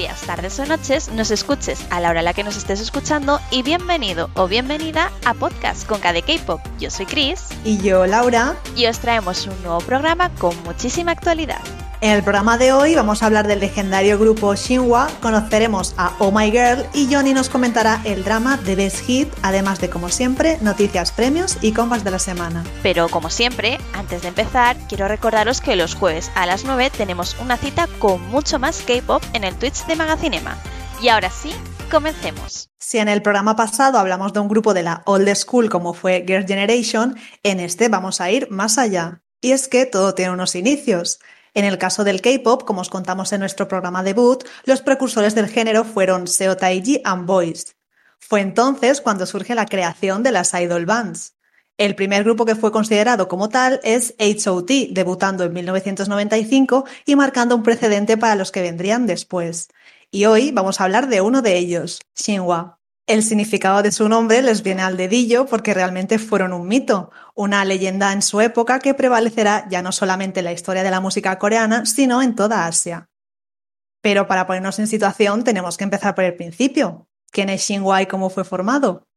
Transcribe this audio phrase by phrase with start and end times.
[0.00, 3.38] Días, tardes o noches, nos escuches a la hora a la que nos estés escuchando
[3.50, 6.58] y bienvenido o bienvenida a Podcast con KD K-Pop.
[6.78, 7.48] Yo soy Chris.
[7.66, 8.56] Y yo, Laura.
[8.74, 11.60] Y os traemos un nuevo programa con muchísima actualidad.
[12.02, 16.32] En el programa de hoy vamos a hablar del legendario grupo Shinhwa, conoceremos a Oh
[16.32, 20.56] My Girl y Johnny nos comentará el drama de Best Hit, además de como siempre,
[20.62, 22.64] noticias, premios y compas de la semana.
[22.82, 27.36] Pero como siempre, antes de empezar, quiero recordaros que los jueves a las 9 tenemos
[27.38, 30.56] una cita con mucho más K-pop en el Twitch de Magacinema.
[31.02, 31.52] Y ahora sí,
[31.90, 32.70] comencemos.
[32.78, 36.24] Si en el programa pasado hablamos de un grupo de la old school como fue
[36.26, 39.20] Girl Generation, en este vamos a ir más allá.
[39.42, 41.18] Y es que todo tiene unos inicios.
[41.54, 45.48] En el caso del K-pop, como os contamos en nuestro programa debut, los precursores del
[45.48, 47.76] género fueron Seo Taiji and Boys.
[48.18, 51.34] Fue entonces cuando surge la creación de las idol bands.
[51.78, 57.56] El primer grupo que fue considerado como tal es HOT, debutando en 1995 y marcando
[57.56, 59.68] un precedente para los que vendrían después.
[60.10, 62.79] Y hoy vamos a hablar de uno de ellos, Shinhwa.
[63.10, 67.64] El significado de su nombre les viene al dedillo porque realmente fueron un mito, una
[67.64, 71.36] leyenda en su época que prevalecerá ya no solamente en la historia de la música
[71.36, 73.10] coreana, sino en toda Asia.
[74.00, 77.08] Pero para ponernos en situación tenemos que empezar por el principio.
[77.32, 79.08] ¿Quién es Shinhwa y cómo fue formado?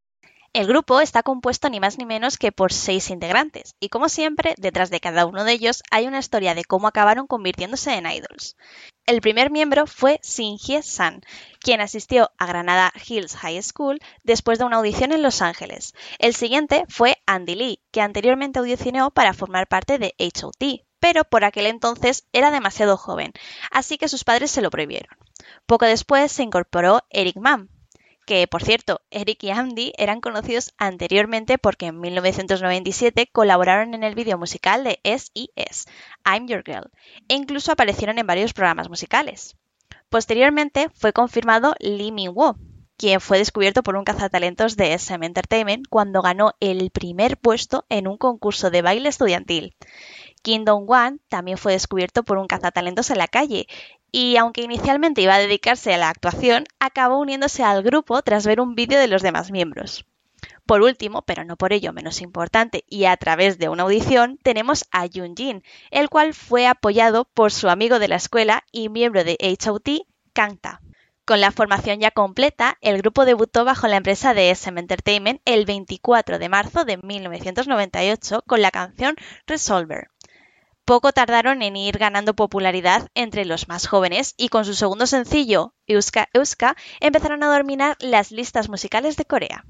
[0.53, 4.55] El grupo está compuesto ni más ni menos que por seis integrantes, y como siempre,
[4.57, 8.55] detrás de cada uno de ellos hay una historia de cómo acabaron convirtiéndose en idols.
[9.05, 11.23] El primer miembro fue Shin Hye-san,
[11.59, 15.93] quien asistió a Granada Hills High School después de una audición en Los Ángeles.
[16.19, 21.43] El siguiente fue Andy Lee, que anteriormente audicionó para formar parte de HOT, pero por
[21.43, 23.33] aquel entonces era demasiado joven,
[23.71, 25.17] así que sus padres se lo prohibieron.
[25.65, 27.69] Poco después se incorporó Eric Mann,
[28.25, 34.15] que por cierto, Eric y Andy eran conocidos anteriormente porque en 1997 colaboraron en el
[34.15, 35.89] vídeo musical de S.E.S.,
[36.25, 36.91] I'm Your Girl,
[37.27, 39.57] e incluso aparecieron en varios programas musicales.
[40.09, 42.55] Posteriormente fue confirmado Lee Min-woo,
[42.97, 48.07] quien fue descubierto por un cazatalentos de SM Entertainment cuando ganó el primer puesto en
[48.07, 49.75] un concurso de baile estudiantil.
[50.43, 53.67] Kim Dong-wan también fue descubierto por un cazatalentos en la calle
[54.11, 58.61] y aunque inicialmente iba a dedicarse a la actuación, acabó uniéndose al grupo tras ver
[58.61, 60.05] un vídeo de los demás miembros.
[60.65, 64.85] Por último, pero no por ello menos importante, y a través de una audición, tenemos
[64.91, 69.37] a Jin, el cual fue apoyado por su amigo de la escuela y miembro de
[69.39, 70.81] HOT, Kangta.
[71.25, 75.65] Con la formación ya completa, el grupo debutó bajo la empresa de SM Entertainment el
[75.65, 79.15] 24 de marzo de 1998 con la canción
[79.47, 80.09] Resolver.
[80.85, 85.73] Poco tardaron en ir ganando popularidad entre los más jóvenes y con su segundo sencillo,
[85.87, 89.65] Euska Euska, empezaron a dominar las listas musicales de Corea.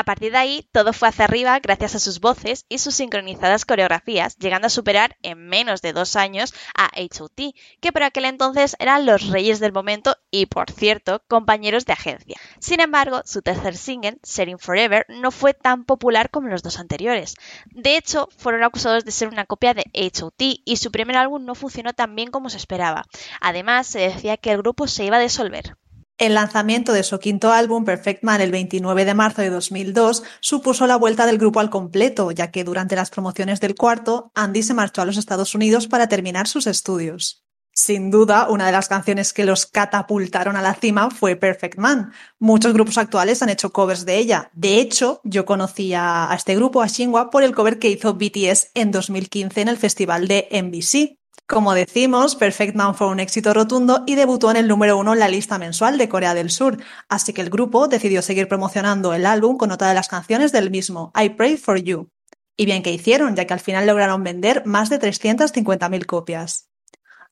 [0.00, 3.66] A partir de ahí, todo fue hacia arriba gracias a sus voces y sus sincronizadas
[3.66, 8.76] coreografías, llegando a superar en menos de dos años a HOT, que por aquel entonces
[8.78, 12.40] eran los reyes del momento y, por cierto, compañeros de agencia.
[12.60, 17.34] Sin embargo, su tercer single, Setting Forever, no fue tan popular como los dos anteriores.
[17.66, 21.54] De hecho, fueron acusados de ser una copia de HOT y su primer álbum no
[21.54, 23.04] funcionó tan bien como se esperaba.
[23.42, 25.76] Además, se decía que el grupo se iba a disolver.
[26.20, 30.86] El lanzamiento de su quinto álbum, Perfect Man, el 29 de marzo de 2002, supuso
[30.86, 34.74] la vuelta del grupo al completo, ya que durante las promociones del cuarto, Andy se
[34.74, 37.46] marchó a los Estados Unidos para terminar sus estudios.
[37.72, 42.12] Sin duda, una de las canciones que los catapultaron a la cima fue Perfect Man.
[42.38, 44.50] Muchos grupos actuales han hecho covers de ella.
[44.52, 48.72] De hecho, yo conocí a, este grupo, a Shinhwa, por el cover que hizo BTS
[48.74, 51.19] en 2015 en el festival de NBC.
[51.50, 55.18] Como decimos, Perfect Man fue un éxito rotundo y debutó en el número uno en
[55.18, 56.76] la lista mensual de Corea del Sur,
[57.08, 60.70] así que el grupo decidió seguir promocionando el álbum con otra de las canciones del
[60.70, 62.08] mismo, I Pray for You.
[62.56, 66.68] Y bien que hicieron, ya que al final lograron vender más de 350.000 copias.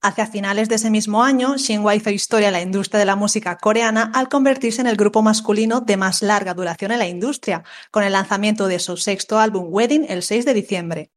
[0.02, 3.56] Hacia finales de ese mismo año, Shinhwa hizo historia en la industria de la música
[3.56, 7.62] coreana al convertirse en el grupo masculino de más larga duración en la industria,
[7.92, 11.12] con el lanzamiento de su sexto álbum Wedding el 6 de diciembre.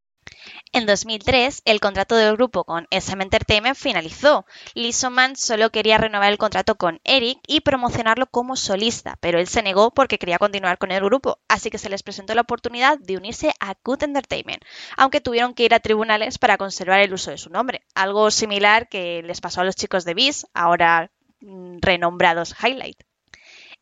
[0.73, 4.45] En 2003, el contrato del grupo con SM Entertainment finalizó.
[4.73, 9.47] Lee Man solo quería renovar el contrato con Eric y promocionarlo como solista, pero él
[9.47, 12.97] se negó porque quería continuar con el grupo, así que se les presentó la oportunidad
[12.99, 14.63] de unirse a Good Entertainment,
[14.95, 18.87] aunque tuvieron que ir a tribunales para conservar el uso de su nombre, algo similar
[18.87, 23.10] que les pasó a los chicos de Bis, ahora mm, renombrados Highlight.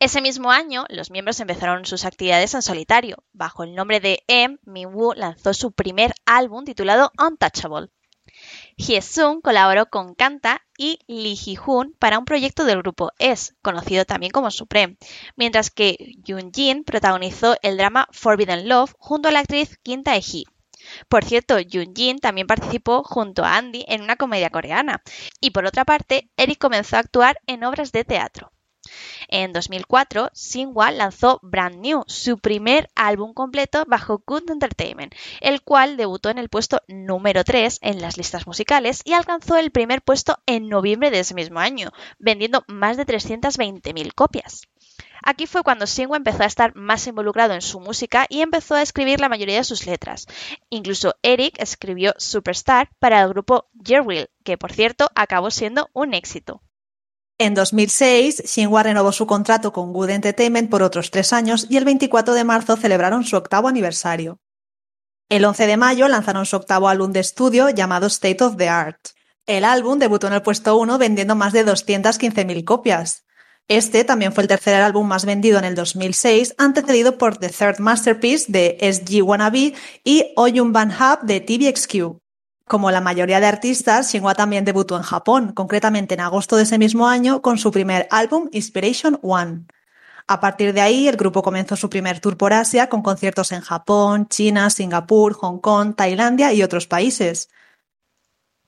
[0.02, 3.18] Ese mismo año, los miembros empezaron sus actividades en solitario.
[3.34, 7.90] Bajo el nombre de M, Minwoo lanzó su primer álbum titulado Untouchable.
[8.78, 14.32] Hye-sung colaboró con Kanta y Lee Hee-hoon para un proyecto del grupo S, conocido también
[14.32, 14.96] como Supreme,
[15.36, 20.46] mientras que Yoon-jin protagonizó el drama Forbidden Love junto a la actriz Kim Tae-hee.
[21.10, 25.04] Por cierto, Jin también participó junto a Andy en una comedia coreana.
[25.42, 28.54] Y por otra parte, Eric comenzó a actuar en obras de teatro.
[29.28, 35.98] En 2004, Shinhwa lanzó Brand New, su primer álbum completo bajo Good Entertainment, el cual
[35.98, 40.40] debutó en el puesto número 3 en las listas musicales y alcanzó el primer puesto
[40.46, 44.62] en noviembre de ese mismo año, vendiendo más de 320.000 copias.
[45.24, 48.82] Aquí fue cuando Shinhwa empezó a estar más involucrado en su música y empezó a
[48.82, 50.28] escribir la mayoría de sus letras.
[50.70, 56.62] Incluso Eric escribió Superstar para el grupo Jerwill, que por cierto acabó siendo un éxito.
[57.42, 61.86] En 2006, Shinhwa renovó su contrato con Good Entertainment por otros tres años y el
[61.86, 64.42] 24 de marzo celebraron su octavo aniversario.
[65.30, 69.00] El 11 de mayo lanzaron su octavo álbum de estudio llamado State of the Art.
[69.46, 73.24] El álbum debutó en el puesto 1 vendiendo más de 215.000 copias.
[73.70, 77.80] Este también fue el tercer álbum más vendido en el 2006, antecedido por The Third
[77.80, 82.20] Masterpiece de SG Wannabe y Oyun Ban Hub de TVXQ.
[82.70, 86.78] Como la mayoría de artistas, Shinhwa también debutó en Japón, concretamente en agosto de ese
[86.78, 89.66] mismo año, con su primer álbum Inspiration One.
[90.28, 93.62] A partir de ahí, el grupo comenzó su primer tour por Asia con conciertos en
[93.62, 97.50] Japón, China, Singapur, Hong Kong, Tailandia y otros países.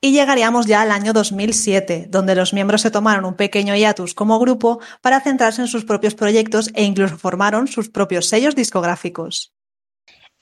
[0.01, 4.39] Y llegaríamos ya al año 2007, donde los miembros se tomaron un pequeño hiatus como
[4.39, 9.53] grupo para centrarse en sus propios proyectos e incluso formaron sus propios sellos discográficos.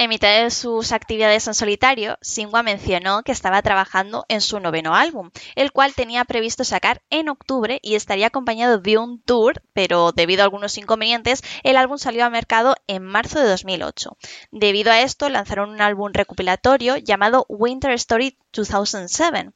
[0.01, 4.95] En mitad de sus actividades en solitario, Singwa mencionó que estaba trabajando en su noveno
[4.95, 10.13] álbum, el cual tenía previsto sacar en octubre y estaría acompañado de un tour, pero
[10.13, 14.15] debido a algunos inconvenientes, el álbum salió al mercado en marzo de 2008.
[14.51, 19.51] Debido a esto, lanzaron un álbum recopilatorio llamado Winter Story 2007.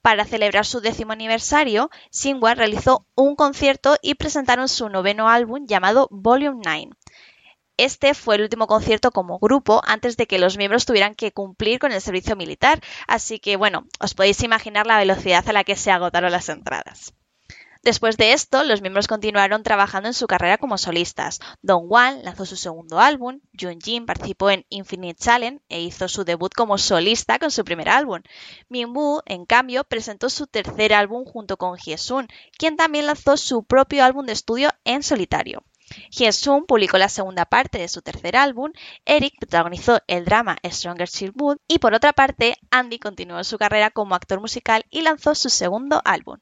[0.00, 6.08] Para celebrar su décimo aniversario, Singwa realizó un concierto y presentaron su noveno álbum llamado
[6.10, 6.90] Volume 9.
[7.82, 11.80] Este fue el último concierto como grupo antes de que los miembros tuvieran que cumplir
[11.80, 15.74] con el servicio militar, así que bueno, os podéis imaginar la velocidad a la que
[15.74, 17.12] se agotaron las entradas.
[17.82, 21.40] Después de esto, los miembros continuaron trabajando en su carrera como solistas.
[21.60, 26.22] Don Wan lanzó su segundo álbum, Jun Jin participó en Infinite Challenge e hizo su
[26.22, 28.20] debut como solista con su primer álbum.
[28.68, 33.64] Min Woo, en cambio, presentó su tercer álbum junto con Hyesun, quien también lanzó su
[33.64, 35.64] propio álbum de estudio en solitario.
[36.10, 38.72] Hyesun publicó la segunda parte de su tercer álbum,
[39.04, 44.14] Eric protagonizó el drama Stronger Childhood y por otra parte, Andy continuó su carrera como
[44.14, 46.38] actor musical y lanzó su segundo álbum.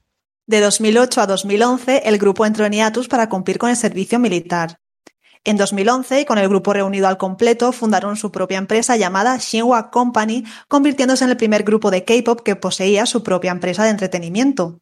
[0.47, 4.81] De 2008 a 2011, el grupo entró en hiatus para cumplir con el servicio militar.
[5.43, 10.45] En 2011, con el grupo reunido al completo, fundaron su propia empresa llamada Shinhwa Company,
[10.69, 14.81] convirtiéndose en el primer grupo de K-pop que poseía su propia empresa de entretenimiento.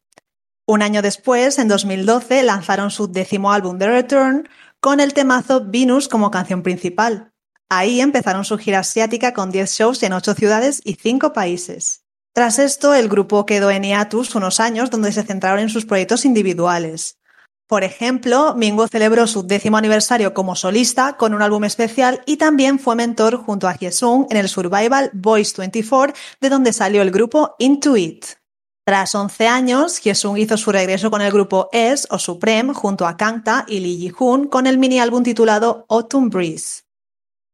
[0.69, 4.47] Un año después, en 2012, lanzaron su décimo álbum The Return
[4.79, 7.31] con el temazo Venus como canción principal.
[7.69, 12.03] Ahí empezaron su gira asiática con 10 shows en 8 ciudades y 5 países.
[12.33, 16.23] Tras esto, el grupo quedó en hiatus unos años donde se centraron en sus proyectos
[16.23, 17.17] individuales.
[17.65, 22.77] Por ejemplo, Mingo celebró su décimo aniversario como solista con un álbum especial y también
[22.77, 27.55] fue mentor junto a Hyesung en el Survival Voice 24, de donde salió el grupo
[27.57, 28.38] Into It.
[28.89, 33.17] Tras 11 años, Hyesung hizo su regreso con el grupo S o Supreme junto a
[33.17, 36.85] Kangta y Lee Ji-hoon con el mini álbum titulado Autumn Breeze.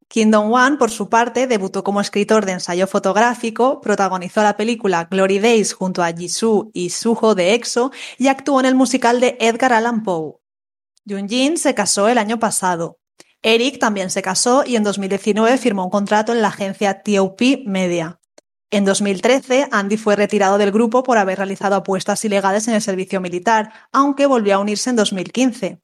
[0.07, 5.39] Kingdom One, por su parte, debutó como escritor de ensayo fotográfico, protagonizó la película Glory
[5.39, 9.73] Days junto a Jisoo y Suho de EXO y actuó en el musical de Edgar
[9.73, 10.35] Allan Poe.
[11.05, 12.99] Jin se casó el año pasado.
[13.41, 18.21] Eric también se casó y en 2019 firmó un contrato en la agencia TOP Media.
[18.75, 23.21] En 2013, Andy fue retirado del grupo por haber realizado apuestas ilegales en el servicio
[23.21, 25.79] militar, aunque volvió a unirse en 2015.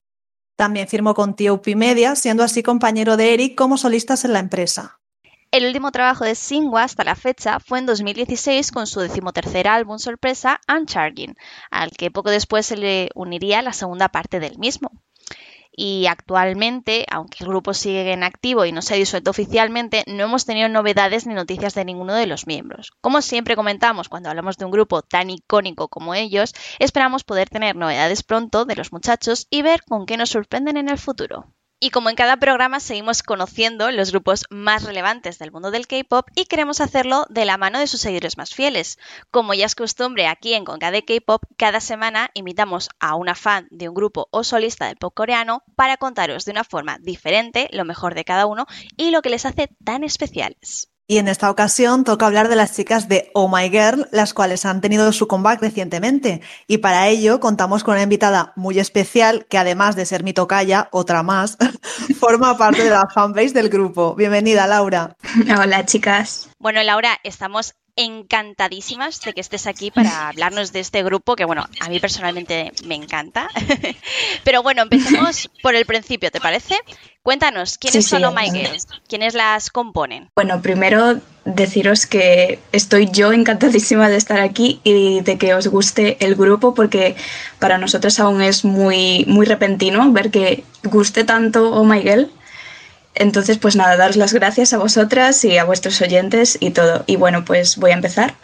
[0.58, 5.00] También firmó con TOP Media, siendo así compañero de Eric como solistas en la empresa.
[5.52, 9.98] El último trabajo de Singwa hasta la fecha fue en 2016 con su decimotercer álbum
[9.98, 11.38] sorpresa Uncharging,
[11.70, 14.92] al que poco después se le uniría la segunda parte del mismo
[15.72, 20.24] y actualmente, aunque el grupo sigue en activo y no se ha disuelto oficialmente, no
[20.24, 22.92] hemos tenido novedades ni noticias de ninguno de los miembros.
[23.02, 27.76] Como siempre comentamos cuando hablamos de un grupo tan icónico como ellos, esperamos poder tener
[27.76, 31.54] novedades pronto de los muchachos y ver con qué nos sorprenden en el futuro.
[31.84, 36.28] Y como en cada programa seguimos conociendo los grupos más relevantes del mundo del K-pop
[36.36, 39.00] y queremos hacerlo de la mano de sus seguidores más fieles.
[39.32, 43.68] Como ya es costumbre aquí en Conga de K-pop, cada semana invitamos a una fan
[43.72, 47.84] de un grupo o solista del pop coreano para contaros de una forma diferente lo
[47.84, 50.91] mejor de cada uno y lo que les hace tan especiales.
[51.12, 54.66] Y en esta ocasión toca hablar de las chicas de Oh My Girl, las cuales
[54.66, 56.40] han tenido su comeback recientemente.
[56.68, 60.88] Y para ello contamos con una invitada muy especial que además de ser mi tocaya,
[60.94, 61.58] otra más,
[62.18, 64.16] forma parte de la fanbase del grupo.
[64.16, 65.18] Bienvenida, Laura.
[65.62, 66.48] Hola, chicas.
[66.60, 71.68] Bueno, Laura, estamos encantadísimas de que estés aquí para hablarnos de este grupo que, bueno,
[71.80, 73.50] a mí personalmente me encanta.
[74.44, 76.76] Pero bueno, empecemos por el principio, ¿te parece?
[77.24, 78.88] Cuéntanos, ¿quiénes son Oh My Girls?
[79.08, 80.30] ¿Quiénes las componen?
[80.36, 86.18] Bueno, primero deciros que estoy yo encantadísima de estar aquí y de que os guste
[86.24, 87.16] el grupo porque
[87.60, 92.32] para nosotros aún es muy, muy repentino ver que guste tanto Oh My Girl
[93.16, 97.04] entonces, pues nada, daros las gracias a vosotras y a vuestros oyentes y todo.
[97.08, 98.36] Y bueno, pues voy a empezar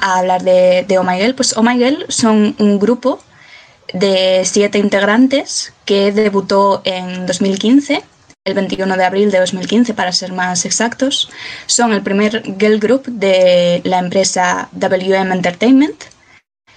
[0.00, 1.34] a hablar de, de Oh My Girl.
[1.34, 3.22] Pues Oh My Girl son un grupo
[3.92, 8.02] de siete integrantes que debutó en 2015,
[8.44, 11.30] el 21 de abril de 2015 para ser más exactos.
[11.66, 16.04] Son el primer girl group de la empresa WM Entertainment,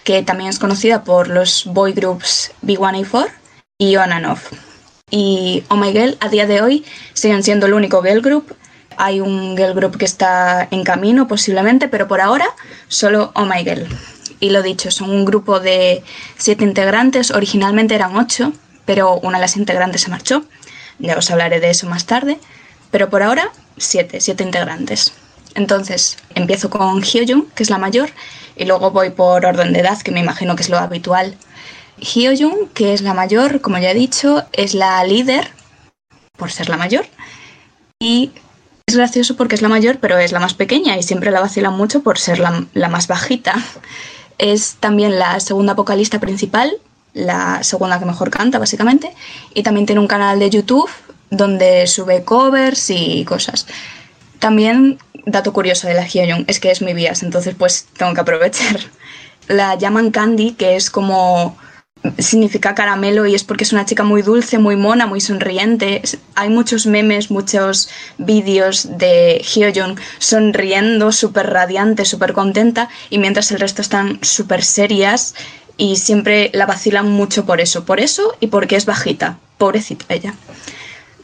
[0.04, 3.28] que también es conocida por los boy groups B1A4
[3.78, 4.52] y On and Off
[5.16, 8.54] y Oh My Girl a día de hoy siguen siendo el único girl group.
[8.98, 12.48] Hay un girl group que está en camino posiblemente, pero por ahora
[12.90, 13.88] solo Oh My Girl.
[14.42, 16.04] Y lo dicho, son un grupo de
[16.38, 18.52] siete integrantes, originalmente eran ocho,
[18.84, 20.44] pero una de las integrantes se marchó.
[21.00, 22.38] Ya os hablaré de eso más tarde.
[22.92, 25.14] Pero por ahora, siete, siete integrantes.
[25.56, 28.10] Entonces, empiezo con Hyojung, que es la mayor,
[28.58, 31.38] y luego voy por orden de edad, que me imagino que es lo habitual
[32.00, 35.50] Hyojung, que es la mayor, como ya he dicho, es la líder,
[36.38, 37.06] por ser la mayor.
[38.00, 38.32] Y
[38.88, 41.74] es gracioso porque es la mayor, pero es la más pequeña y siempre la vacilan
[41.74, 43.56] mucho por ser la, más bajita.
[44.38, 46.78] Es también la segunda vocalista principal,
[47.14, 49.14] la segunda que mejor canta, básicamente.
[49.54, 50.90] Y también tiene un canal de YouTube
[51.30, 53.66] donde sube covers y cosas.
[54.40, 58.22] También, dato curioso de la Hyojung, es que es mi bias, entonces pues tengo que
[58.22, 58.80] aprovechar.
[59.48, 61.58] La llaman Candy, que es como
[62.18, 66.02] significa caramelo y es porque es una chica muy dulce, muy mona, muy sonriente.
[66.36, 73.60] Hay muchos memes, muchos vídeos de Hyojung sonriendo, súper radiante, súper contenta y mientras el
[73.60, 75.36] resto están súper serias
[75.78, 80.34] y siempre la vacilan mucho por eso, por eso y porque es bajita, pobrecita ella.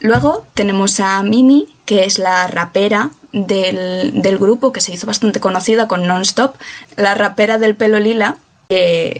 [0.00, 5.38] Luego tenemos a Mimi, que es la rapera del, del grupo, que se hizo bastante
[5.38, 6.56] conocida con Non-Stop,
[6.96, 8.36] la rapera del pelo lila,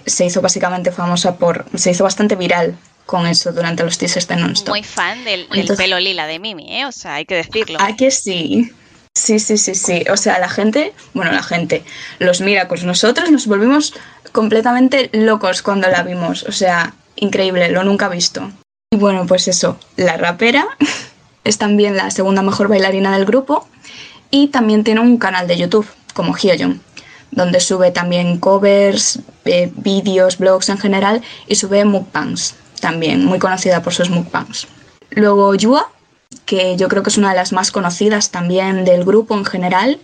[0.06, 1.64] se hizo básicamente famosa por.
[1.74, 4.70] se hizo bastante viral con eso durante los teasers de Nonstop.
[4.70, 6.86] Muy fan del, pelo lila de Mimi, ¿eh?
[6.86, 7.78] O sea, hay que decirlo.
[7.80, 8.72] ¿A que sí?
[9.14, 10.04] Sí, sí, sí, sí.
[10.10, 11.84] O sea, la gente, bueno, la gente,
[12.18, 13.94] los miracos, nosotros nos volvimos
[14.32, 16.44] completamente locos cuando la vimos.
[16.44, 18.50] O sea, increíble, lo nunca visto.
[18.90, 20.66] Y bueno, pues eso, la rapera
[21.44, 23.68] es también la segunda mejor bailarina del grupo
[24.30, 26.78] y también tiene un canal de YouTube, como Hyojung
[27.32, 33.82] donde sube también covers, eh, vídeos, blogs en general y sube mukbangs también, muy conocida
[33.82, 34.68] por sus mukbangs.
[35.10, 35.90] Luego Yua,
[36.44, 39.98] que yo creo que es una de las más conocidas también del grupo en general,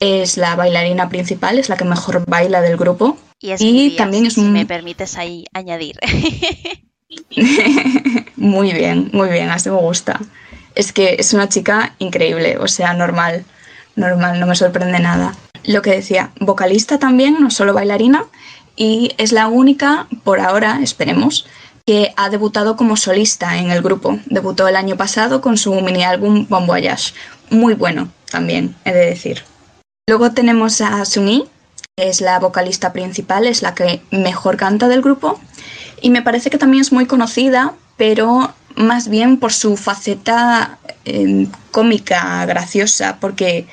[0.00, 3.16] es la bailarina principal, es la que mejor baila del grupo.
[3.40, 5.96] Y, también es si me permites ahí añadir.
[8.36, 10.20] muy bien, muy bien, así me gusta.
[10.74, 13.44] Es que es una chica increíble, o sea, normal,
[13.94, 15.34] normal, no me sorprende nada
[15.72, 18.24] lo que decía, vocalista también, no solo bailarina,
[18.76, 21.46] y es la única, por ahora, esperemos,
[21.86, 24.18] que ha debutado como solista en el grupo.
[24.26, 27.12] Debutó el año pasado con su mini álbum Bon Voyage.
[27.50, 29.42] Muy bueno también, he de decir.
[30.06, 31.46] Luego tenemos a Sunyi,
[31.96, 35.40] que es la vocalista principal, es la que mejor canta del grupo.
[36.00, 41.48] Y me parece que también es muy conocida, pero más bien por su faceta eh,
[41.72, 43.66] cómica, graciosa, porque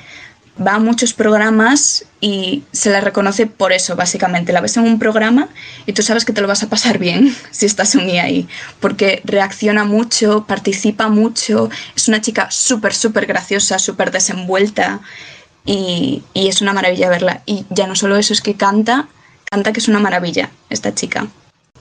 [0.64, 4.52] va a muchos programas y se la reconoce por eso, básicamente.
[4.52, 5.48] La ves en un programa
[5.84, 8.48] y tú sabes que te lo vas a pasar bien si estás unida ahí,
[8.80, 15.00] porque reacciona mucho, participa mucho, es una chica súper, súper graciosa, súper desenvuelta
[15.64, 17.42] y, y, es una maravilla verla.
[17.44, 19.08] Y ya no solo eso, es que canta,
[19.50, 21.26] canta que es una maravilla esta chica.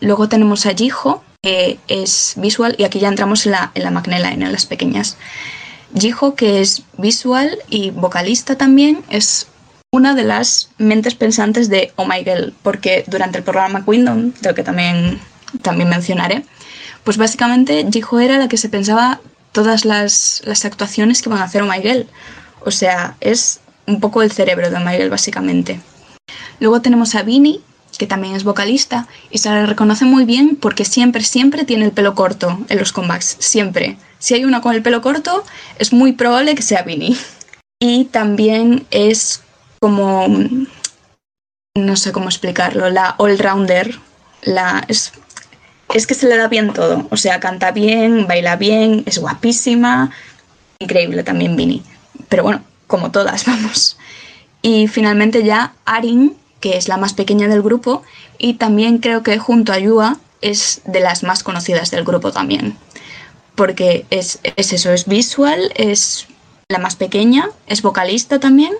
[0.02, 4.32] Luego tenemos a Jiho, que es visual, y aquí ya entramos en la, en la
[4.32, 5.18] en las pequeñas.
[5.98, 9.48] Jiho, que es visual y vocalista también, es
[9.92, 14.54] una de las mentes pensantes de Oh My Girl, porque durante el programa Kingdom, del
[14.54, 15.20] que también,
[15.62, 16.46] también mencionaré,
[17.04, 19.22] pues básicamente Jiho era la que se pensaba
[19.54, 22.08] todas las, las actuaciones que van a hacer Oh My Girl.
[22.66, 25.80] O sea, es un poco el cerebro de Oh My Girl, básicamente.
[26.60, 27.62] Luego tenemos a Vinny,
[27.98, 31.92] que también es vocalista, y se la reconoce muy bien porque siempre, siempre tiene el
[31.92, 35.44] pelo corto en los comebacks, siempre si hay una con el pelo corto,
[35.80, 37.18] es muy probable que sea Vinny.
[37.80, 39.42] y también es
[39.80, 40.28] como,
[41.76, 44.00] no sé cómo explicarlo, la all-rounder,
[44.44, 45.14] la, es,
[45.94, 50.12] es que se le da bien todo, o sea, canta bien, baila bien, es guapísima,
[50.80, 51.84] increíble también Vini,
[52.30, 53.98] pero bueno, como todas, vamos.
[54.62, 58.04] Y finalmente ya Arin, que es la más pequeña del grupo,
[58.38, 62.78] y también creo que junto a Yua es de las más conocidas del grupo también.
[63.56, 66.28] Porque es, es eso, es visual, es
[66.68, 68.74] la más pequeña, es vocalista también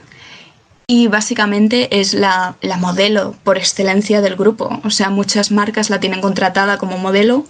[0.88, 4.82] y básicamente es la, la, modelo por excelencia del grupo.
[4.84, 7.46] O sea, muchas marcas la tienen contratada como modelo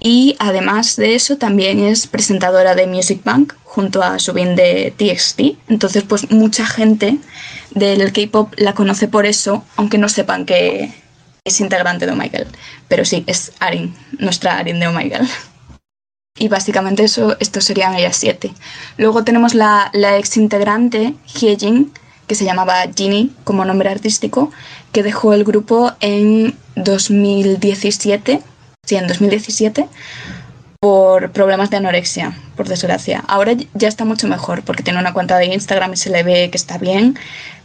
[0.00, 5.70] y además de eso también es presentadora de Music Bank junto a Subin de TXT.
[5.70, 7.18] Entonces, pues mucha gente
[7.70, 10.92] del K-pop la conoce por eso, aunque no sepan que
[11.44, 12.46] es integrante de Oh
[12.88, 15.51] Pero sí, es Arin, nuestra Arin de Oh
[16.38, 18.52] Y básicamente eso, estos serían ellas siete.
[18.96, 21.92] Luego tenemos la, ex integrante, Hyejin,
[22.26, 24.50] que se llamaba Ginny como nombre artístico,
[24.92, 28.42] que dejó el grupo en 2017,
[28.86, 29.88] sí, en 2017,
[30.80, 33.22] por problemas de anorexia, por desgracia.
[33.28, 36.50] Ahora ya está mucho mejor porque tiene una cuenta de Instagram y se le ve
[36.50, 37.18] que está bien,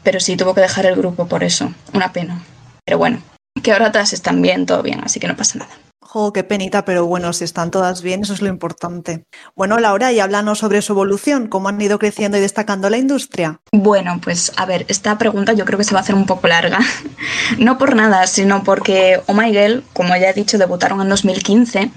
[0.04, 1.74] pero sí tuvo que dejar el grupo por eso.
[1.94, 2.44] Una pena.
[2.86, 3.22] Pero bueno,
[3.64, 5.87] que ahora todas están bien, todo bien, así que no pasa nada.
[6.10, 9.26] Jo, qué penita, pero bueno, si están todas bien, eso es lo importante.
[9.58, 13.60] Bueno, Laura, y háblanos sobre su evolución, cómo han ido creciendo y destacando la industria.
[13.74, 16.48] Bueno, pues a ver, esta pregunta yo creo que se va a hacer un poco
[16.48, 16.80] larga.
[17.58, 21.92] no por nada, sino porque Oh My Girl, como ya he dicho, debutaron en 2015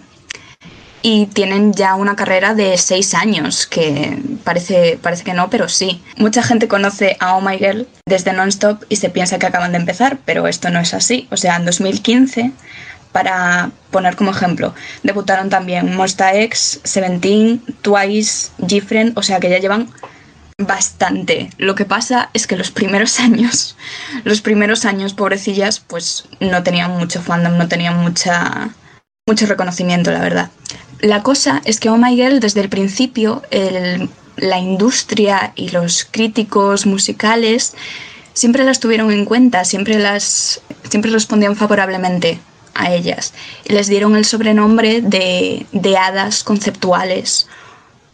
[1.02, 6.02] y tienen ya una carrera de seis años, que parece, parece que no, pero sí.
[6.16, 9.78] Mucha gente conoce a Oh My Girl desde Nonstop y se piensa que acaban de
[9.78, 11.28] empezar, pero esto no es así.
[11.30, 12.50] O sea, en 2015
[13.12, 14.74] para poner como ejemplo.
[15.02, 19.88] Debutaron también Monsta X, Seventeen, Twice, Different, o sea que ya llevan
[20.58, 21.50] bastante.
[21.58, 23.76] Lo que pasa es que los primeros años,
[24.24, 28.70] los primeros años, pobrecillas, pues no tenían mucho fandom, no tenían mucha,
[29.26, 30.50] mucho reconocimiento, la verdad.
[31.00, 33.42] La cosa es que Oh My Girl, desde el principio,
[34.36, 37.74] la industria y los críticos musicales
[38.34, 42.40] siempre las tuvieron en cuenta, siempre las siempre respondían favorablemente
[42.74, 43.32] a ellas.
[43.66, 47.46] Les dieron el sobrenombre de, hadas conceptuales,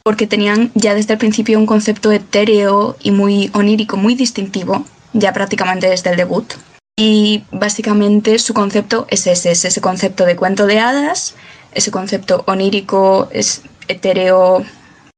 [0.03, 5.33] porque tenían ya desde el principio un concepto etéreo y muy onírico, muy distintivo, ya
[5.33, 6.55] prácticamente desde el debut.
[6.99, 11.35] Y básicamente su concepto es ese, es ese concepto de cuento de hadas,
[11.73, 14.65] ese concepto onírico, es etéreo,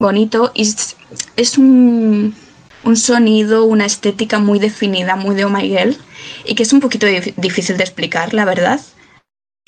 [0.00, 0.62] bonito, y
[1.36, 2.34] es, un,
[2.82, 5.96] un, sonido, una estética muy definida, muy de My Girl,
[6.44, 8.80] y que es un poquito difícil de explicar, la verdad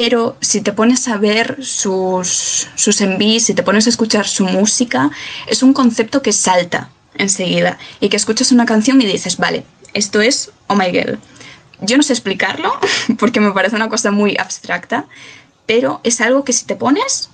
[0.00, 4.46] pero si te pones a ver sus, sus envíos, si te pones a escuchar su
[4.46, 5.10] música,
[5.46, 10.22] es un concepto que salta enseguida y que escuchas una canción y dices, vale, esto
[10.22, 11.18] es Oh My Girl.
[11.82, 12.72] Yo no sé explicarlo
[13.18, 15.04] porque me parece una cosa muy abstracta,
[15.66, 17.28] pero es algo que si te pones,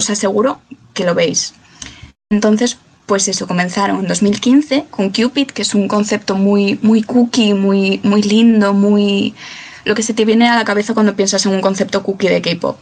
[0.00, 0.62] os aseguro
[0.94, 1.52] que lo veis.
[2.30, 7.52] Entonces, pues eso, comenzaron en 2015 con Cupid, que es un concepto muy, muy cookie,
[7.52, 9.34] muy, muy lindo, muy
[9.84, 12.42] lo que se te viene a la cabeza cuando piensas en un concepto cookie de
[12.42, 12.78] K-pop.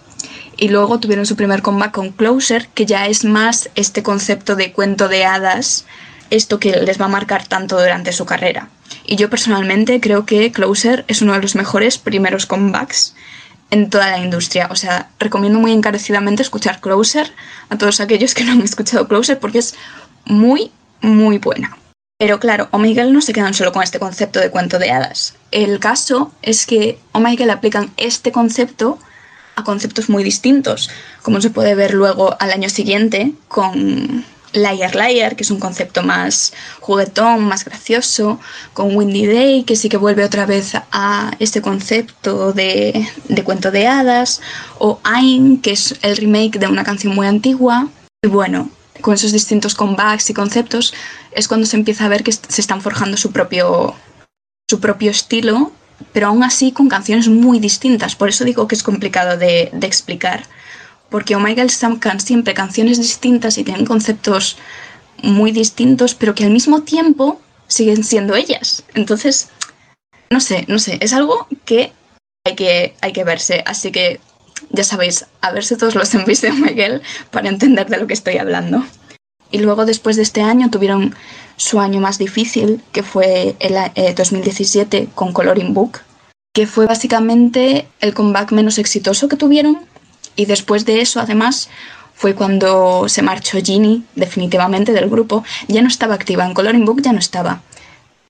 [0.57, 4.73] Y luego tuvieron su primer comeback con Closer, que ya es más este concepto de
[4.73, 5.85] cuento de hadas,
[6.31, 8.69] esto que les va a marcar tanto durante su carrera.
[9.07, 13.15] Y yo personalmente creo que Closer es uno de los mejores primeros comebacks
[13.71, 14.69] en toda la industria.
[14.71, 17.33] O sea, recomiendo muy encarecidamente escuchar Closer
[17.69, 19.75] a todos aquellos que no han escuchado Closer porque es
[20.25, 21.77] muy, muy buena.
[22.19, 25.35] Pero claro, Omegle no se quedan solo con este concepto de cuento de hadas.
[25.53, 28.99] El caso es que Omegle aplican este concepto
[29.55, 30.91] a conceptos muy distintos,
[31.23, 36.03] como se puede ver luego al año siguiente con Liar Liar, que es un concepto
[36.03, 38.41] más juguetón, más gracioso,
[38.73, 43.71] con Windy Day, que sí que vuelve otra vez a este concepto de, de cuento
[43.71, 44.41] de hadas,
[44.79, 47.89] o Ain, que es el remake de una canción muy antigua.
[48.23, 50.95] Y bueno, con esos distintos comebacks y conceptos,
[51.33, 53.95] es cuando se empieza a ver que se están forjando su propio,
[54.69, 55.73] su propio estilo,
[56.13, 58.15] pero aún así con canciones muy distintas.
[58.15, 60.45] Por eso digo que es complicado de, explicar.
[61.11, 64.59] Porque Oh My Girl sacan siempre canciones distintas y tienen conceptos
[65.23, 68.85] muy distintos, pero que al mismo tiempo siguen siendo ellas.
[68.95, 69.49] Entonces,
[70.31, 71.93] no sé, no sé, es algo que
[72.45, 73.63] hay que, hay que verse.
[73.67, 74.21] Así que
[74.71, 78.39] ya sabéis, a verse todos los envíos de Miguel para entender de lo que estoy
[78.39, 78.85] hablando.
[79.51, 81.15] Y luego después de este año tuvieron
[81.57, 86.01] su año más difícil, que fue el 2017 eh, con Coloring Book,
[86.53, 89.81] que fue básicamente el comeback menos exitoso que tuvieron.
[90.37, 91.69] Y después de eso, además,
[92.15, 95.45] fue cuando se marchó Ginny definitivamente del grupo.
[95.67, 97.63] Ya no estaba activa, en Coloring Book ya no estaba,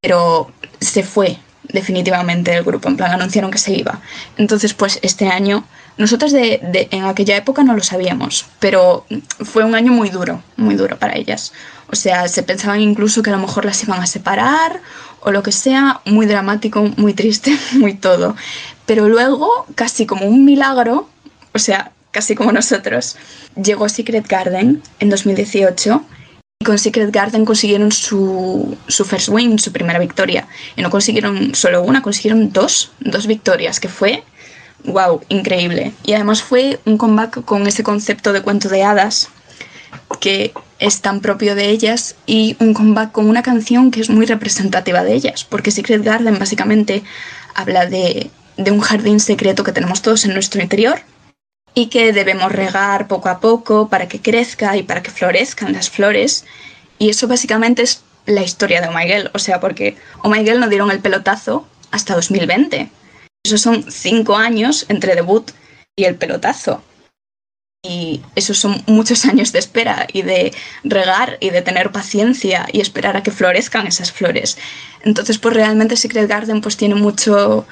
[0.00, 4.00] pero se fue definitivamente del grupo, en plan anunciaron que se iba.
[4.36, 5.64] Entonces, pues este año,
[5.98, 9.04] nosotros de, de, en aquella época no lo sabíamos, pero
[9.40, 11.52] fue un año muy duro, muy duro para ellas.
[11.90, 14.80] O sea, se pensaban incluso que a lo mejor las iban a separar
[15.20, 18.36] o lo que sea, muy dramático, muy triste, muy todo.
[18.86, 21.08] Pero luego, casi como un milagro,
[21.52, 23.16] o sea, casi como nosotros,
[23.56, 26.04] llegó Secret Garden en 2018
[26.60, 30.46] y con Secret Garden consiguieron su, su first win, su primera victoria.
[30.76, 34.24] Y no consiguieron solo una, consiguieron dos, dos victorias, que fue,
[34.84, 35.92] wow, increíble.
[36.04, 39.30] Y además fue un comeback con ese concepto de cuento de hadas
[40.20, 44.26] que es tan propio de ellas y un comeback con una canción que es muy
[44.26, 47.02] representativa de ellas, porque Secret Garden básicamente
[47.54, 51.00] habla de, un jardín secreto que tenemos todos en nuestro interior
[51.74, 55.90] y que debemos regar poco a poco para que crezca y para que florezcan las
[55.90, 56.44] flores.
[56.98, 60.44] Y eso básicamente es la historia de Oh My Girl, o sea, porque Oh My
[60.44, 62.90] Girl no dieron el pelotazo hasta 2020.
[63.44, 65.50] Esos son cinco años entre debut
[65.96, 66.82] y el pelotazo.
[67.84, 72.80] Y esos son muchos años de espera y de regar y de tener paciencia y
[72.80, 74.58] esperar a que florezcan esas flores.
[75.02, 77.66] Entonces, pues realmente Secret Garden pues tiene mucho,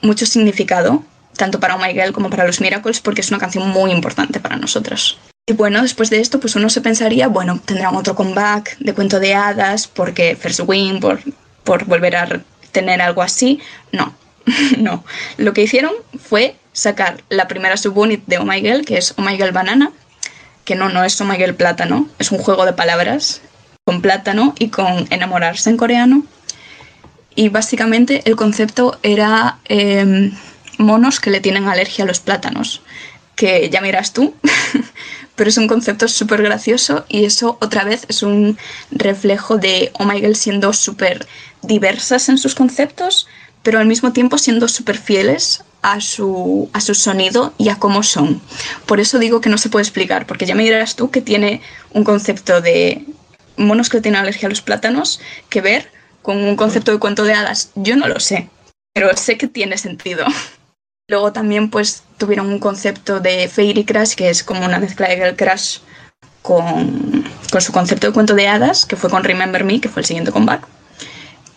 [0.00, 1.04] mucho significado,
[1.36, 4.38] tanto para Oh My Girl como para los Miracles, porque es una canción muy importante
[4.38, 5.18] para nosotros.
[5.48, 9.18] Y bueno, después de esto, pues uno se pensaría, bueno, tendrán otro comeback de cuento
[9.18, 11.20] de hadas, porque First Win, por,
[11.64, 13.60] por volver a tener algo así.
[13.90, 14.14] No,
[14.78, 15.04] no.
[15.36, 19.22] Lo que hicieron fue sacar la primera subunit de Oh My Girl, que es Oh
[19.22, 19.92] My Girl Banana,
[20.64, 23.42] que no, no es Oh My Girl Plátano, es un juego de palabras
[23.84, 26.24] con plátano y con enamorarse en coreano.
[27.34, 30.30] Y básicamente el concepto era eh,
[30.78, 32.82] monos que le tienen alergia a los plátanos,
[33.34, 34.34] que ya miras tú,
[35.34, 38.58] pero es un concepto súper gracioso y eso otra vez es un
[38.90, 41.26] reflejo de Oh My Girl siendo súper
[41.62, 43.26] diversas en sus conceptos,
[43.62, 48.02] pero al mismo tiempo siendo súper fieles a su, a su sonido y a cómo
[48.02, 48.40] son.
[48.86, 51.60] Por eso digo que no se puede explicar, porque ya me dirás tú que tiene
[51.92, 53.04] un concepto de
[53.56, 55.90] monos que tienen alergia a los plátanos que ver
[56.22, 57.70] con un concepto de cuento de hadas.
[57.74, 58.48] Yo no lo sé,
[58.94, 60.24] pero sé que tiene sentido.
[61.08, 65.16] Luego también pues tuvieron un concepto de Fairy Crash, que es como una mezcla de
[65.16, 65.78] Girl Crash
[66.42, 70.00] con, con su concepto de cuento de hadas, que fue con Remember Me, que fue
[70.02, 70.66] el siguiente comeback.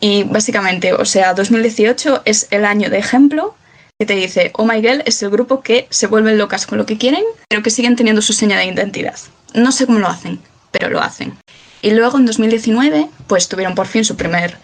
[0.08, 3.56] Y básicamente, o sea, 2018 es el año de ejemplo
[3.98, 6.86] que te dice, Oh My Girl es el grupo que se vuelven locas con lo
[6.86, 9.16] que quieren, pero que siguen teniendo su seña de identidad.
[9.56, 10.40] No sé cómo lo hacen,
[10.70, 11.36] pero lo hacen.
[11.82, 14.60] Y luego en 2019, pues tuvieron por fin su primer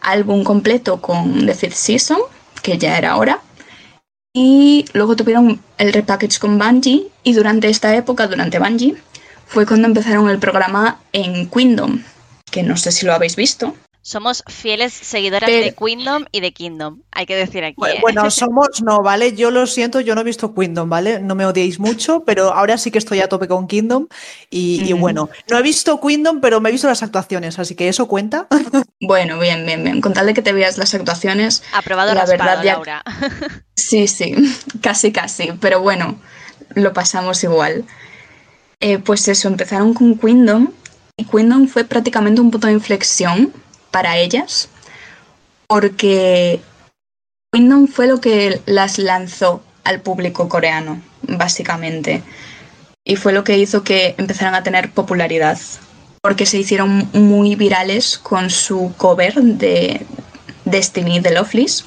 [0.00, 2.18] álbum completo con The Fifth Season,
[2.60, 3.38] que ya era hora.
[4.34, 7.06] Y luego tuvieron el repackage con Bungie.
[7.22, 8.96] Y durante esta época, durante Bungie,
[9.46, 12.02] fue cuando empezaron el programa en Queendom,
[12.50, 13.76] que no sé si lo habéis visto.
[14.02, 15.64] Somos fieles seguidoras Pero...
[15.64, 17.76] de Queendom y de Kingdom, hay que decir aquí.
[17.86, 17.98] ¿eh?
[18.00, 19.34] Bueno, somos, no, ¿vale?
[19.34, 21.20] Yo lo siento, yo no he visto Queendom, ¿vale?
[21.20, 24.08] No me odiéis mucho, pero ahora sí que estoy a tope con Kingdom.
[24.48, 24.86] Y, mm.
[24.86, 28.08] y bueno, no he visto Queendom, pero me he visto las actuaciones, así que eso
[28.08, 28.46] cuenta.
[29.02, 30.02] Bueno, bien, bien, bien.
[30.02, 31.62] Con tal de que te veas las actuaciones.
[31.72, 32.74] Aprobado la verdad, ya...
[32.74, 33.02] Laura.
[33.74, 34.34] Sí, sí,
[34.82, 35.52] casi, casi.
[35.58, 36.20] Pero bueno,
[36.74, 37.86] lo pasamos igual.
[38.78, 40.68] Eh, pues eso, empezaron con Queendom.
[41.16, 43.52] Y Queendom fue prácticamente un punto de inflexión
[43.90, 44.68] para ellas,
[45.66, 46.60] porque
[47.52, 52.22] Kingdom fue lo que las lanzó al público coreano, básicamente.
[53.04, 55.58] Y fue lo que hizo que empezaran a tener popularidad,
[56.22, 60.06] porque se hicieron muy virales con su cover de
[60.64, 61.84] Destiny de Lovelace,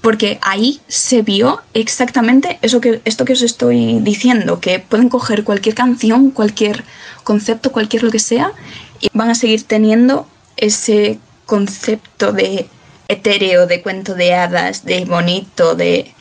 [0.00, 5.44] porque ahí se vio exactamente eso que, esto que os estoy diciendo, que pueden coger
[5.44, 6.84] cualquier canción, cualquier
[7.24, 8.52] concepto, cualquier lo que sea,
[9.00, 10.28] y van a seguir teniendo
[10.58, 12.68] ese concepto de
[13.08, 16.12] etéreo, de cuento de hadas, de bonito, de,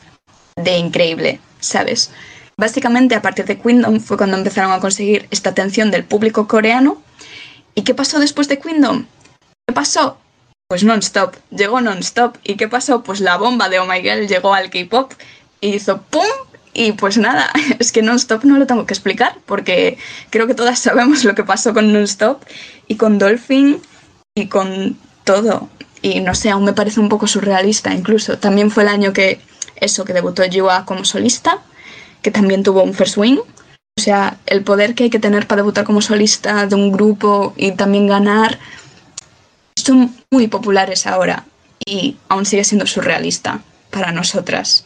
[0.56, 2.12] de increíble, ¿sabes?
[2.58, 7.02] Básicamente a partir de Queendom fue cuando empezaron a conseguir esta atención del público coreano.
[7.76, 9.06] ¿Y qué pasó después de Queendom?
[9.68, 10.18] ¿Qué pasó?
[10.68, 12.38] Pues non-stop, llegó non-stop.
[12.44, 13.04] ¿Y qué pasó?
[13.04, 15.14] Pues la bomba de Oh My Girl llegó al K-pop
[15.62, 16.26] y hizo ¡pum!
[16.74, 19.98] Y pues nada, es que non-stop no lo tengo que explicar porque
[20.30, 22.44] creo que todas sabemos lo que pasó con non-stop
[22.88, 23.82] y con Dolphin
[24.38, 25.70] y con todo.
[26.02, 28.38] Y no sé, aún me parece un poco surrealista incluso.
[28.38, 29.40] También fue el año que
[29.76, 31.60] eso, que debutó Jiwa como solista,
[32.22, 33.40] que también tuvo un first win.
[33.40, 37.54] O sea, el poder que hay que tener para debutar como solista de un grupo
[37.58, 38.60] y también ganar
[39.76, 41.46] son muy populares ahora
[41.86, 44.86] y aún sigue siendo surrealista para nosotras.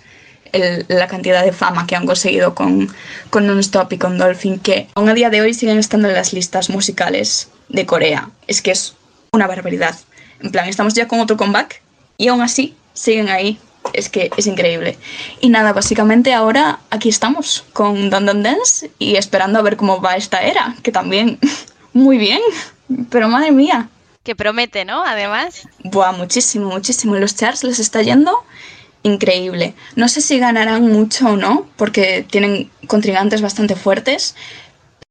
[0.54, 2.94] la cantidad de fama que han conseguido con,
[3.30, 6.34] con Non-Stop y con Dolphin, que aún a día de hoy siguen estando en las
[6.34, 8.30] listas musicales de Corea.
[8.48, 8.96] Es que es
[9.34, 9.98] una barbaridad.
[10.42, 11.82] En plan, estamos ya con otro comeback
[12.18, 13.58] y aún así siguen ahí.
[13.94, 14.98] Es que es increíble.
[15.40, 20.18] Y nada, básicamente ahora aquí estamos con Dan Dance y esperando a ver cómo va
[20.18, 21.40] esta era, que también
[21.94, 22.42] muy bien,
[23.10, 23.88] pero madre mía.
[24.24, 25.02] Que promete, ¿no?
[25.02, 25.66] Además.
[25.86, 27.16] Buah, muchísimo, muchísimo.
[27.16, 28.38] Los charts les está yendo
[29.04, 29.76] increíble.
[29.96, 34.36] No sé si ganarán mucho o no, porque tienen contrincantes bastante fuertes.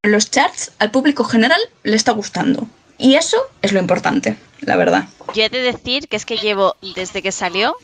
[0.03, 2.69] Pero los charts al público general le está gustando.
[3.01, 5.09] Y eso es lo importante, la verdad.
[5.35, 7.75] Yo he de decir que es que llevo desde que salió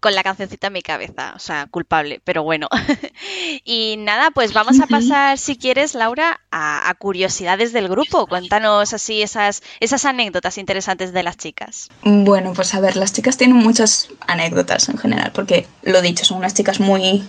[0.00, 2.68] con la cancioncita en mi cabeza, o sea, culpable, pero bueno.
[3.64, 8.26] y nada, pues vamos a pasar, si quieres, Laura, a, curiosidades del grupo.
[8.26, 11.88] Cuéntanos así esas, esas anécdotas interesantes de las chicas.
[12.02, 16.36] Bueno, pues a ver, las chicas tienen muchas anécdotas en general, porque lo dicho, son
[16.36, 17.26] unas chicas muy,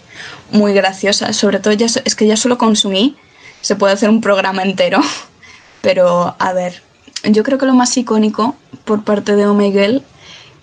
[0.51, 1.37] muy graciosas.
[1.37, 3.15] Sobre todo, ya, es que ya solo consumí,
[3.61, 4.99] se puede hacer un programa entero.
[5.81, 6.83] Pero a ver,
[7.27, 10.01] yo creo que lo más icónico por parte de Omegle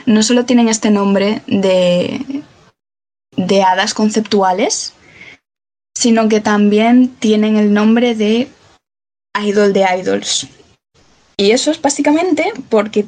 [0.07, 2.43] no solo tienen este nombre de,
[3.37, 4.95] de hadas conceptuales,
[5.95, 8.49] sino que también tienen el nombre de
[9.41, 10.49] idol de idols.
[11.37, 13.07] Y eso es básicamente porque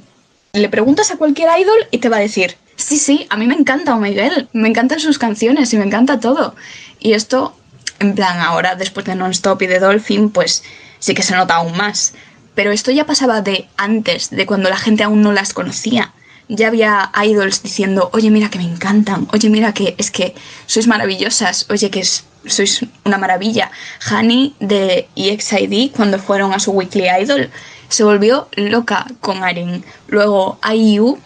[0.52, 3.54] le preguntas a cualquier idol y te va a decir, sí, sí, a mí me
[3.54, 6.54] encanta Omegle, me encantan sus canciones y me encanta todo.
[6.98, 7.56] Y esto,
[7.98, 10.62] en plan, ahora después de Non-Stop y de Dolphin, pues
[10.98, 12.14] sí que se nota aún más.
[12.54, 16.12] Pero esto ya pasaba de antes, de cuando la gente aún no las conocía.
[16.48, 20.34] Ya había idols diciendo, oye, mira que me encantan, oye, mira que es que
[20.66, 23.70] sois maravillosas, oye, que sois una maravilla.
[24.10, 27.50] Hani de EXID, cuando fueron a su Weekly Idol,
[27.88, 29.84] se volvió loca con Arin.
[30.08, 31.18] Luego IU,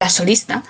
[0.00, 0.62] la solista,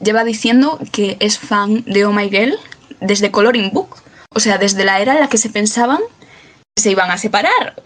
[0.00, 2.58] lleva diciendo que es fan de Oh My Girl
[3.00, 3.96] desde Coloring Book.
[4.34, 6.00] O sea, desde la era en la que se pensaban
[6.74, 7.80] que se iban a separar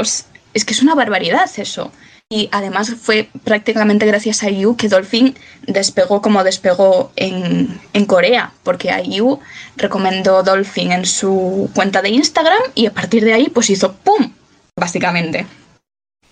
[0.54, 1.92] es que es una barbaridad eso.
[2.30, 5.36] Y además fue prácticamente gracias a IU que Dolphin
[5.66, 9.40] despegó como despegó en, Corea, porque IU
[9.76, 14.32] recomendó Dolphin en su cuenta de Instagram y a partir de ahí pues hizo ¡pum!
[14.76, 15.46] Básicamente.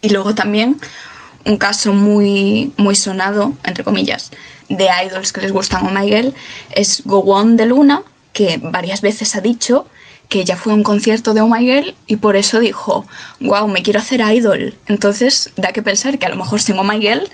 [0.01, 0.81] Y luego también
[1.45, 4.31] un caso muy, muy sonado, entre comillas,
[4.69, 6.35] de idols que les gustan a Miguel
[6.75, 9.87] es Gowon de Luna, que varias veces ha dicho
[10.33, 13.05] que ya fue a un concierto de Oh My Girl y por eso dijo,
[13.41, 14.75] wow, me quiero hacer idol.
[14.87, 17.29] Entonces da que pensar que a lo mejor sin Oh My Girl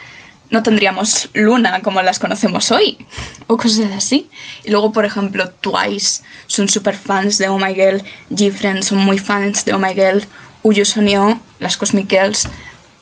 [0.50, 2.98] no tendríamos Luna como las conocemos hoy
[3.46, 4.28] o cosas así.
[4.64, 9.20] Y luego, por ejemplo, Twice son super fans de Oh My Girl, G-Friends son muy
[9.20, 10.24] fans de Oh My Girl,
[10.64, 12.48] Uyu Sonio, las Cosmic Girls,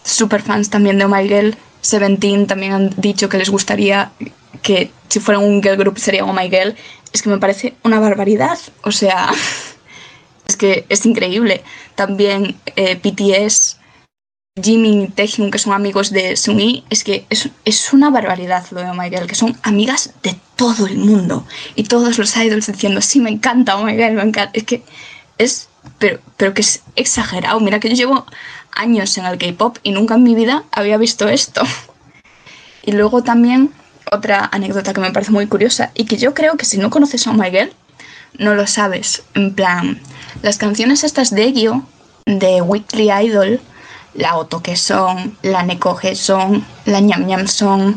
[0.05, 4.11] super fans también de Oh My Girl, Seventeen también han dicho que les gustaría
[4.61, 6.75] que si fuera un girl group sería Oh My Girl.
[7.15, 8.59] Es que me parece una barbaridad.
[8.83, 9.31] O sea,
[10.47, 11.63] es que es increíble.
[11.95, 13.79] También eh, BTS,
[14.63, 18.81] Jimin y Taehyung, que son amigos de Sungi, es que es, es, una barbaridad lo
[18.81, 21.47] de Oh My Girl, que son amigas de todo el mundo.
[21.75, 24.51] Y todos los idols diciendo, sí, me encanta Oh My Girl, me encanta.
[24.53, 24.83] Es que
[25.39, 27.61] es, pero, pero que es exagerado.
[27.61, 28.27] Mira que yo llevo
[28.73, 31.63] años en el K-Pop y nunca en mi vida había visto esto.
[32.89, 33.73] Y luego también
[34.13, 37.27] otra anécdota que me parece muy curiosa y que yo creo que si no conoces
[37.27, 37.73] a Oh My Girl,
[38.39, 39.23] no lo sabes.
[39.35, 40.01] En plan,
[40.43, 41.83] las canciones estas de Gyo,
[42.27, 43.61] de Weekly Idol,
[44.15, 47.97] la Otoke Song, la Nekoge Song, la Ñam Ñam Song,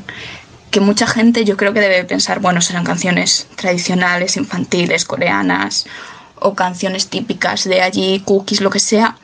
[0.72, 5.86] que mucha gente yo creo que debe pensar, bueno, serán canciones tradicionales, infantiles, coreanas,
[6.42, 9.18] o canciones típicas de allí, cookies, lo que sea.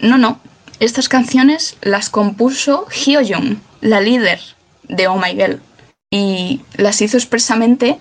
[0.00, 0.40] No, no.
[0.80, 4.40] Estas canciones las compuso Hyojeon, la líder
[4.82, 5.60] de Oh My Girl,
[6.10, 7.98] y las hizo expresamente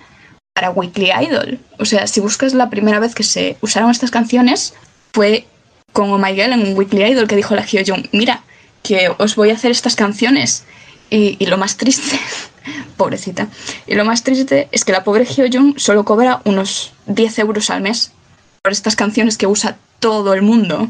[0.53, 1.59] para Weekly Idol.
[1.79, 4.73] O sea, si buscas la primera vez que se usaron estas canciones,
[5.13, 5.45] fue
[5.93, 8.43] con Oh My Girl en Weekly Idol que dijo la Hyojung, mira,
[8.83, 10.65] que os voy a hacer estas canciones.
[11.09, 12.17] Y, lo más triste,
[12.97, 13.49] pobrecita,
[13.85, 17.81] y lo más triste es que la pobre Hyojung solo cobra unos 10 euros al
[17.81, 18.13] mes
[18.61, 20.89] por estas canciones que usa todo el mundo.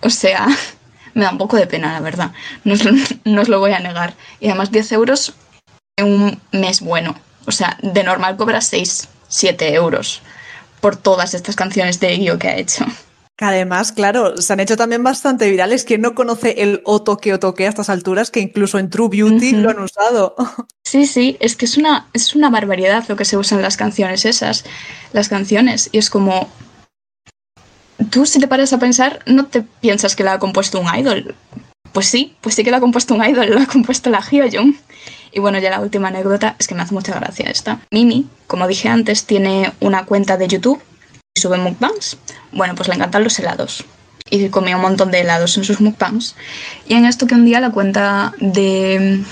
[0.00, 0.46] O sea,
[1.14, 2.32] me da un poco de pena, la verdad.
[2.64, 2.82] No os,
[3.24, 4.14] no os lo voy a negar.
[4.40, 5.34] Y además 10 euros
[5.96, 7.14] en un mes bueno.
[7.48, 10.20] O sea, de normal cobra 6, 7 euros
[10.82, 12.84] por todas estas canciones de Io que ha hecho.
[13.38, 15.84] además, claro, se han hecho también bastante virales.
[15.84, 18.30] ¿Quién no conoce el Otoque Otoque a estas alturas?
[18.30, 20.36] Que incluso en True Beauty lo han usado.
[20.84, 24.26] Sí, sí, es que es una, es una barbaridad lo que se usan las canciones
[24.26, 24.64] esas,
[25.14, 25.88] las canciones.
[25.92, 26.50] Y es como...
[28.10, 31.34] Tú si te paras a pensar, no te piensas que la ha compuesto un idol.
[31.92, 34.74] Pues sí, pues sí que la ha compuesto un idol, la ha compuesto la Hyojung.
[35.32, 37.80] Y bueno, ya la última anécdota es que me hace mucha gracia esta.
[37.90, 40.82] Mimi, como dije antes, tiene una cuenta de YouTube
[41.34, 42.18] y sube mukbangs.
[42.52, 43.84] Bueno, pues le encantan los helados.
[44.30, 46.34] Y comía un montón de helados en sus mukbangs.
[46.86, 49.22] Y en esto que un día la cuenta de,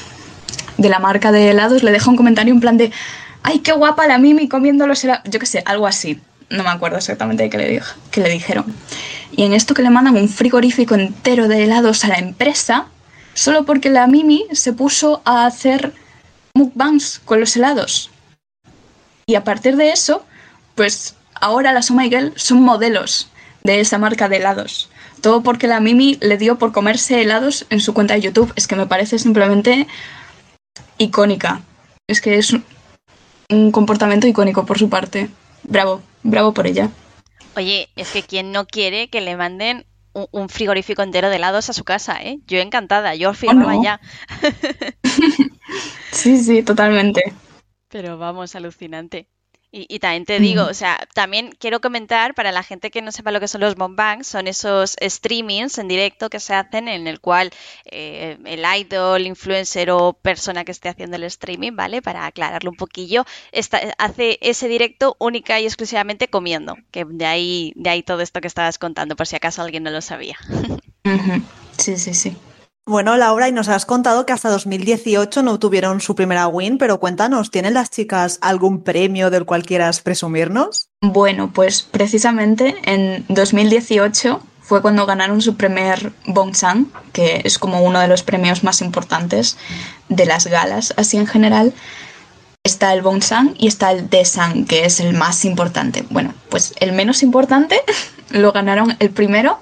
[0.78, 2.92] de la marca de helados le deja un comentario en plan de
[3.48, 5.22] ¡Ay, qué guapa la Mimi comiendo los helados!
[5.30, 6.20] Yo qué sé, algo así.
[6.50, 7.80] No me acuerdo exactamente le,
[8.10, 8.64] qué le dijeron.
[9.30, 12.86] Y en esto que le mandan un frigorífico entero de helados a la empresa,
[13.36, 15.92] solo porque la Mimi se puso a hacer
[16.54, 18.10] mukbangs con los helados.
[19.26, 20.24] Y a partir de eso,
[20.74, 23.28] pues ahora las Girl son modelos
[23.62, 24.88] de esa marca de helados.
[25.20, 28.52] Todo porque la Mimi le dio por comerse helados en su cuenta de YouTube.
[28.56, 29.86] Es que me parece simplemente
[30.96, 31.60] icónica.
[32.08, 32.54] Es que es
[33.50, 35.28] un comportamiento icónico por su parte.
[35.62, 36.90] Bravo, bravo por ella.
[37.54, 39.84] Oye, es que quien no quiere que le manden
[40.16, 42.38] un, un frigorífico entero de helados a su casa, ¿eh?
[42.46, 43.82] Yo encantada, yo firmaba no?
[43.82, 44.00] ya.
[46.12, 47.34] Sí, sí, totalmente.
[47.88, 49.28] Pero vamos, alucinante.
[49.72, 53.12] Y, y también te digo, o sea, también quiero comentar para la gente que no
[53.12, 57.06] sepa lo que son los mukbangs, son esos streamings en directo que se hacen en
[57.06, 57.50] el cual
[57.84, 62.00] eh, el idol, influencer o persona que esté haciendo el streaming, ¿vale?
[62.00, 67.72] Para aclararlo un poquillo, está, hace ese directo única y exclusivamente comiendo, que de ahí,
[67.76, 70.36] de ahí todo esto que estabas contando, por si acaso alguien no lo sabía.
[71.78, 72.36] Sí, sí, sí.
[72.88, 77.00] Bueno, Laura, y nos has contado que hasta 2018 no tuvieron su primera win, pero
[77.00, 80.88] cuéntanos, ¿tienen las chicas algún premio del cual quieras presumirnos?
[81.00, 87.98] Bueno, pues precisamente en 2018 fue cuando ganaron su primer Bongsan, que es como uno
[87.98, 89.58] de los premios más importantes
[90.08, 91.74] de las galas, así en general.
[92.62, 96.04] Está el Bongsan y está el Daesan, que es el más importante.
[96.10, 97.80] Bueno, pues el menos importante
[98.30, 99.58] lo ganaron el primero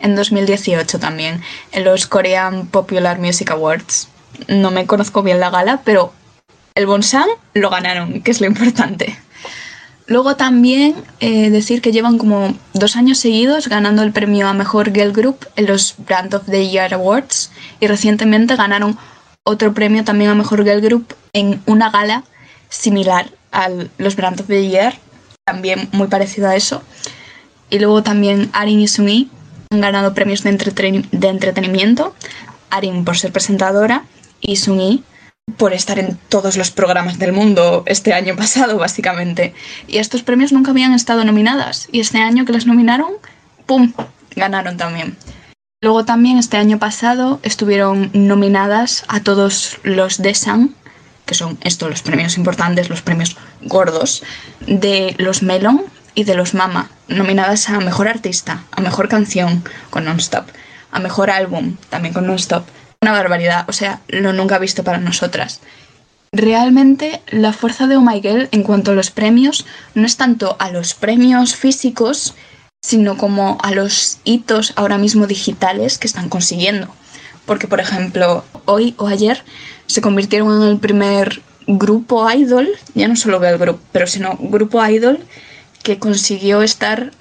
[0.00, 1.40] en 2018 también,
[1.72, 4.08] en los Korean Popular Music Awards.
[4.46, 6.12] No me conozco bien la gala, pero
[6.74, 9.18] el Bongsan lo ganaron, que es lo importante.
[10.06, 14.90] Luego también eh, decir que llevan como dos años seguidos ganando el premio a Mejor
[14.94, 18.96] Girl Group en los Brand of the Year Awards y recientemente ganaron
[19.42, 22.24] otro premio también a Mejor Girl Group en una gala
[22.70, 24.94] similar a los Brand of the Year,
[25.44, 26.82] también muy parecido a eso.
[27.68, 29.30] Y luego también Arin y Sumi
[29.70, 32.14] han ganado premios de, entreten de entretenimiento,
[32.70, 34.04] Arin por ser presentadora
[34.40, 35.04] y Sumi
[35.56, 39.54] por estar en todos los programas del mundo este año pasado, básicamente.
[39.86, 41.88] Y estos premios nunca habían estado nominadas.
[41.90, 43.12] Y este año que las nominaron,
[43.66, 43.92] ¡pum!
[44.36, 45.16] ganaron también.
[45.80, 50.74] Luego también este año pasado estuvieron nominadas a todos los Desan,
[51.24, 54.22] que son estos los premios importantes, los premios gordos,
[54.66, 55.84] de los Melon
[56.18, 60.48] y de los Mama, nominadas a Mejor Artista, a Mejor Canción con Non-Stop,
[60.90, 62.66] a Mejor Álbum también con Non-Stop.
[63.00, 65.60] Una barbaridad, o sea, lo nunca visto para nosotras.
[66.32, 70.56] Realmente la fuerza de Oh My Girl en cuanto a los premios no es tanto
[70.58, 72.34] a los premios físicos,
[72.82, 76.88] sino como a los hitos ahora mismo digitales que están consiguiendo.
[77.46, 79.44] Porque, por ejemplo, hoy o ayer
[79.86, 84.84] se convirtieron en el primer grupo idol, ya no solo girl group, pero sino grupo
[84.84, 85.24] idol
[85.82, 87.12] que consiguió estar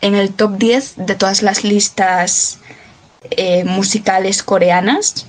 [0.00, 2.58] en el top 10 de todas las listas
[3.30, 5.26] eh, musicales coreanas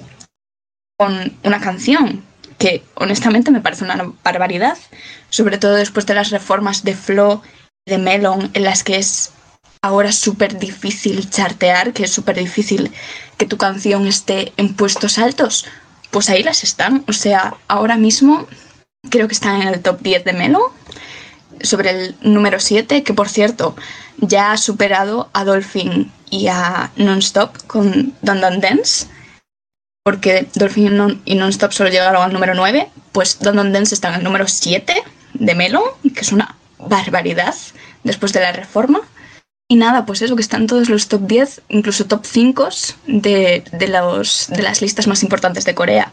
[0.98, 2.24] con una canción
[2.58, 4.78] que honestamente me parece una barbaridad,
[5.30, 7.42] sobre todo después de las reformas de Flo
[7.86, 9.32] y de Melon en las que es
[9.82, 12.92] ahora súper difícil chartear, que es súper difícil
[13.38, 15.66] que tu canción esté en puestos altos,
[16.12, 17.04] pues ahí las están.
[17.08, 18.48] O sea, ahora mismo
[19.10, 20.74] creo que están en el top 10 de Melo,
[21.62, 23.76] sobre el número 7, que por cierto
[24.18, 29.08] ya ha superado a Dolphin y a Nonstop con Don Don Dance,
[30.04, 34.16] porque Dolphin y Nonstop solo llegaron al número 9, pues Don Don Dance está en
[34.16, 34.94] el número 7
[35.34, 37.56] de Melo, que es una barbaridad
[38.04, 39.02] después de la reforma.
[39.68, 42.70] Y nada, pues eso, que están todos los top 10, incluso top 5
[43.08, 46.12] de, de, los, de las listas más importantes de Corea.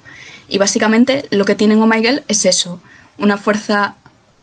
[0.49, 2.81] Y básicamente lo que tienen Oh My Girl es eso,
[3.19, 3.97] una fuerza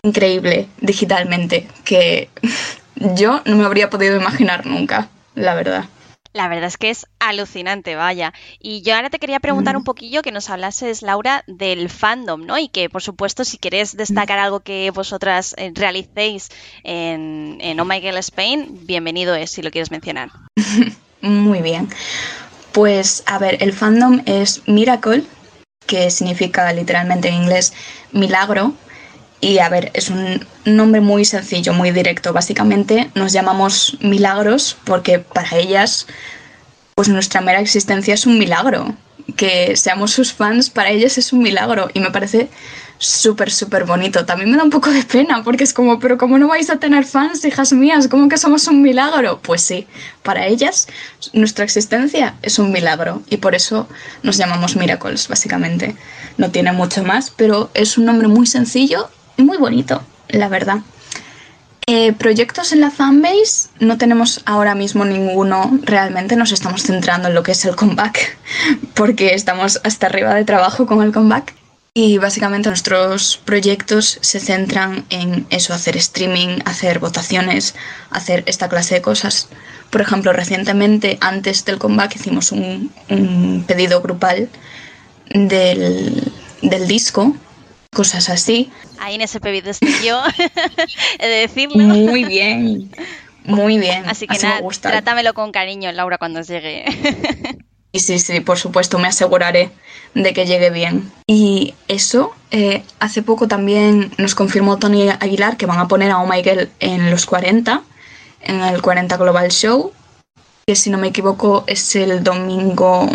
[0.03, 2.29] increíble digitalmente que
[2.95, 5.85] yo no me habría podido imaginar nunca, la verdad.
[6.31, 8.33] La verdad es que es alucinante, vaya.
[8.59, 12.59] Y yo ahora te quería preguntar un poquillo que nos hablases, Laura, del fandom, ¿no?
[12.59, 16.49] Y que, por supuesto, si quieres destacar algo que vosotras eh, realicéis
[16.83, 20.29] en, en Oh My Girl Spain, bienvenido es, si lo quieres mencionar.
[21.21, 21.89] Muy bien.
[22.73, 25.23] Pues, a ver, el fandom es Miracle,
[25.87, 27.73] que significa literalmente en inglés
[28.11, 28.73] milagro.
[29.41, 32.33] Y a ver, es un nombre muy sencillo, muy directo.
[32.33, 36.07] Básicamente nos llamamos milagros porque para ellas,
[36.95, 38.95] pues nuestra mera existencia es un milagro.
[39.37, 42.49] que seamos sus fans, para ellos es un milagro y me parece
[42.97, 44.25] súper, súper bonito.
[44.25, 46.77] También me da un poco de pena porque es como, pero ¿cómo no vais a
[46.77, 48.07] tener fans, hijas mías?
[48.09, 49.39] ¿Cómo que somos un milagro?
[49.41, 49.87] Pues sí,
[50.23, 50.87] para ellas
[51.31, 53.87] nuestra existencia es un milagro y por eso
[54.23, 55.95] nos llamamos Miracles, básicamente.
[56.37, 59.09] No tiene mucho más, pero es un nombre muy sencillo
[59.43, 60.79] muy bonito, la verdad.
[61.87, 67.33] Eh, proyectos en la fanbase no tenemos ahora mismo ninguno realmente, nos estamos centrando en
[67.33, 68.37] lo que es el comeback
[68.93, 71.55] porque estamos hasta arriba de trabajo con el comeback
[71.95, 77.73] y básicamente nuestros proyectos se centran en eso, hacer streaming, hacer votaciones,
[78.11, 79.49] hacer esta clase de cosas.
[79.89, 84.47] Por ejemplo, recientemente, antes del comeback, hicimos un, un pedido grupal
[85.33, 86.31] del,
[86.61, 87.35] del disco
[87.91, 88.71] cosas así.
[88.99, 90.21] Ahí en ese pedido estoy yo,
[91.19, 91.83] he de decirlo.
[91.83, 92.91] Muy bien,
[93.43, 94.07] muy bien.
[94.07, 96.85] Así que nada, trátamelo con cariño, Laura, cuando llegue.
[97.91, 99.71] Y sí, sí, por supuesto, me aseguraré
[100.13, 101.11] de que llegue bien.
[101.25, 106.19] Y eso, eh, hace poco también nos confirmó Tony Aguilar que van a poner a
[106.19, 107.81] Oh My Girl en los 40,
[108.41, 109.91] en el 40 Global Show,
[110.67, 113.09] que si no me equivoco es el domingo,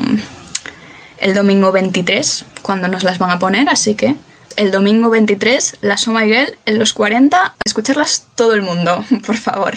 [1.19, 4.17] el domingo 23, cuando nos las van a poner, así que
[4.57, 9.37] el domingo 23, las Oh My Girl en los 40, escucharlas todo el mundo, por
[9.37, 9.75] favor.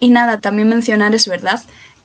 [0.00, 1.62] Y nada, también mencionar, es verdad,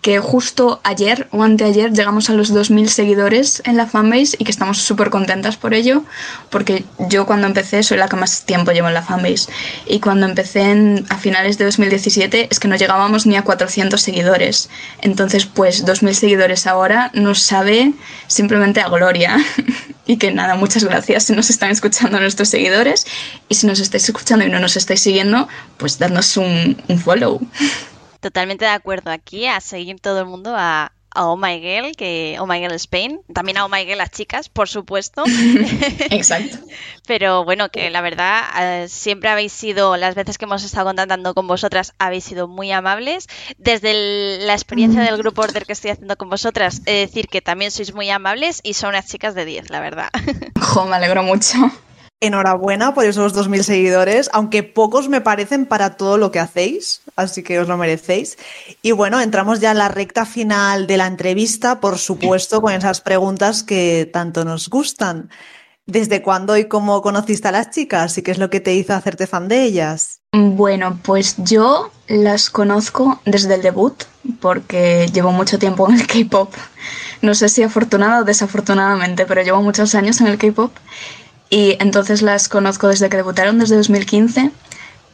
[0.08, 4.52] que justo ayer o anteayer llegamos a los 2.000 seguidores en la fanbase y que
[4.52, 6.06] estamos súper contentas por ello,
[6.50, 9.52] porque yo cuando empecé soy la que más tiempo llevo en la fanbase
[9.86, 14.70] y cuando empecé a finales de 2017 es que no llegábamos ni a 400 seguidores.
[15.02, 17.92] Entonces, pues 2.000 seguidores ahora nos sabe
[18.28, 19.36] simplemente a gloria.
[20.06, 23.06] y que nada, muchas gracias si nos están escuchando nuestros seguidores
[23.50, 27.42] y si nos estáis escuchando y no nos estáis siguiendo, pues dadnos un follow.
[28.28, 29.10] Totalmente de acuerdo.
[29.10, 33.22] Aquí a seguir todo el mundo a, Oh My Girl, que Oh My Girl Spain,
[33.34, 35.24] también a Oh My Girl las chicas, por supuesto.
[36.12, 36.58] Exacto.
[37.08, 41.34] Pero bueno, que la verdad eh, siempre habéis sido, las veces que hemos estado contactando
[41.34, 43.28] con vosotras, habéis sido muy amables.
[43.58, 47.42] Desde la experiencia del grupo Order que estoy haciendo con vosotras, he de decir que
[47.42, 50.10] también sois muy amables y son unas chicas de 10, la verdad.
[50.60, 51.58] Jo, me alegro mucho.
[52.20, 57.44] Enhorabuena por esos 2.000 seguidores, aunque pocos me parecen para todo lo que hacéis, así
[57.44, 58.40] que os lo merecéis.
[58.82, 63.02] Y bueno, entramos ya en la recta final de la entrevista, por supuesto, con esas
[63.02, 65.30] preguntas que tanto nos gustan.
[65.86, 68.96] ¿Desde cuándo y cómo conociste a las chicas y qué es lo que te hizo
[68.96, 70.20] hacerte fan de ellas?
[70.34, 74.06] Bueno, pues yo las conozco desde el debut,
[74.42, 76.52] porque llevo mucho tiempo en el K-Pop.
[77.22, 80.72] No sé si afortunada o desafortunadamente, pero llevo muchos años en el K-Pop
[81.50, 84.52] y entonces las conozco desde que debutaron, desde 2015.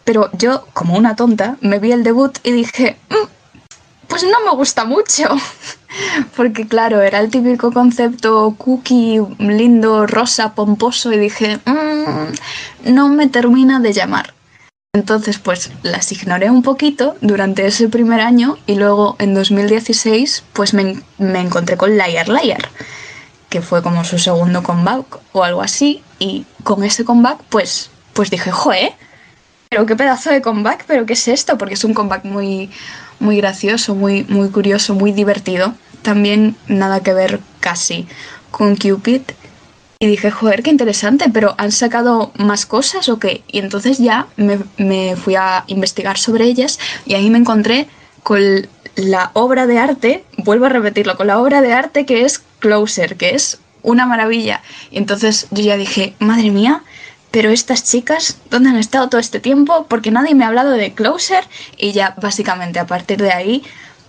[0.03, 3.27] Pero yo, como una tonta, me vi el debut y dije, mm,
[4.07, 5.27] pues no me gusta mucho.
[6.35, 13.27] Porque claro, era el típico concepto cookie, lindo, rosa, pomposo y dije, mm, no me
[13.27, 14.33] termina de llamar.
[14.95, 20.75] Entonces, pues las ignoré un poquito durante ese primer año y luego en 2016 pues
[20.75, 22.69] me, me encontré con Liar Liar
[23.53, 28.31] que fue como su segundo comeback o algo así, y con ese comeback pues, pues
[28.31, 28.95] dije, joe,
[29.69, 32.71] pero qué pedazo de comeback, pero qué es esto, porque es un comeback muy,
[33.19, 35.75] muy gracioso, muy, muy curioso, muy divertido.
[36.01, 38.07] También nada que ver casi
[38.49, 39.21] con Cupid.
[39.99, 43.43] Y dije, joder, qué interesante, pero ¿han sacado más cosas o qué?
[43.47, 47.87] Y entonces ya me, me fui a investigar sobre ellas y ahí me encontré
[48.23, 52.41] con la obra de arte, vuelvo a repetirlo, con la obra de arte que es
[52.63, 54.61] Closer, que es una maravilla.
[54.89, 56.81] Y entonces yo ya dije, madre mía,
[57.29, 59.85] pero estas chicas, ¿dónde han estado todo este tiempo?
[59.89, 61.43] Porque nadie me ha hablado de Closer
[61.77, 63.63] y ya básicamente a partir de ahí,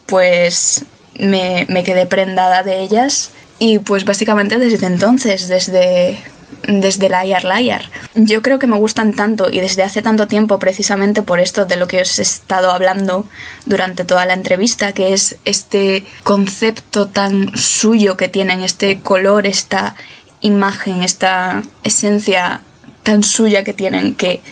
[0.07, 0.85] pues
[1.19, 6.23] me, me quedé prendada de ellas y pues básicamente desde entonces, desde
[6.69, 7.91] desde Liar Liar.
[8.15, 11.77] Yo creo que me gustan tanto y desde hace tanto tiempo precisamente por esto de
[11.77, 13.27] lo que os he estado hablando
[13.67, 19.95] durante toda la entrevista, que es este concepto tan suyo que tienen, este color, esta
[20.41, 22.61] imagen, esta esencia
[23.03, 24.43] tan suya que tienen que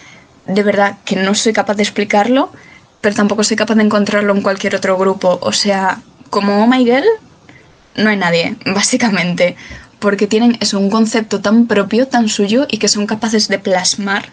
[0.46, 2.50] de verdad que no soy capaz de explicarlo,
[3.00, 5.38] pero tampoco soy capaz de encontrarlo en cualquier otro grupo.
[5.40, 6.00] O sea,
[6.30, 7.06] como Oh My Girl,
[7.96, 9.56] no hay nadie, básicamente
[10.02, 14.32] porque tienen eso, un concepto tan propio, tan suyo y que son capaces de plasmar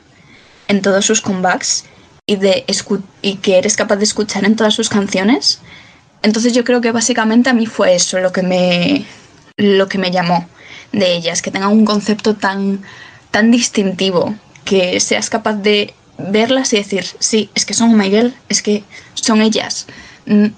[0.67, 1.85] en todos sus comebacks
[2.25, 2.65] y, de
[3.21, 5.61] y que eres capaz de escuchar en todas sus canciones.
[6.23, 9.05] Entonces yo creo que básicamente a mí fue eso lo que me,
[9.57, 10.49] lo que me llamó
[10.91, 12.81] de ellas, que tengan un concepto tan,
[13.29, 14.33] tan distintivo,
[14.65, 19.39] que seas capaz de verlas y decir, sí, es que son Miguel, es que son
[19.41, 19.85] ellas.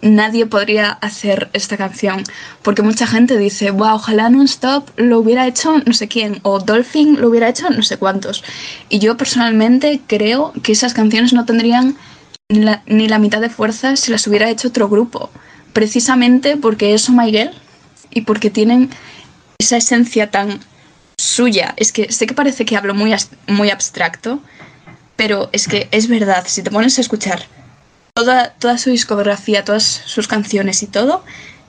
[0.01, 2.23] Nadie podría hacer esta canción.
[2.61, 7.19] Porque mucha gente dice, wow, ojalá Non-Stop lo hubiera hecho no sé quién, o Dolphin
[7.19, 8.43] lo hubiera hecho no sé cuántos.
[8.89, 11.95] Y yo personalmente creo que esas canciones no tendrían
[12.49, 15.29] ni la, mitad de fuerza si las hubiera hecho otro grupo.
[15.71, 17.51] Precisamente porque es Oh Miguel
[18.09, 18.89] y porque tienen
[19.57, 20.59] esa esencia tan
[21.17, 21.73] suya.
[21.77, 23.15] Es que sé que parece que hablo muy,
[23.47, 24.41] muy abstracto,
[25.15, 27.45] pero es que es verdad, si te pones a escuchar
[28.21, 31.23] toda, toda su discografía, todas sus canciones y todo,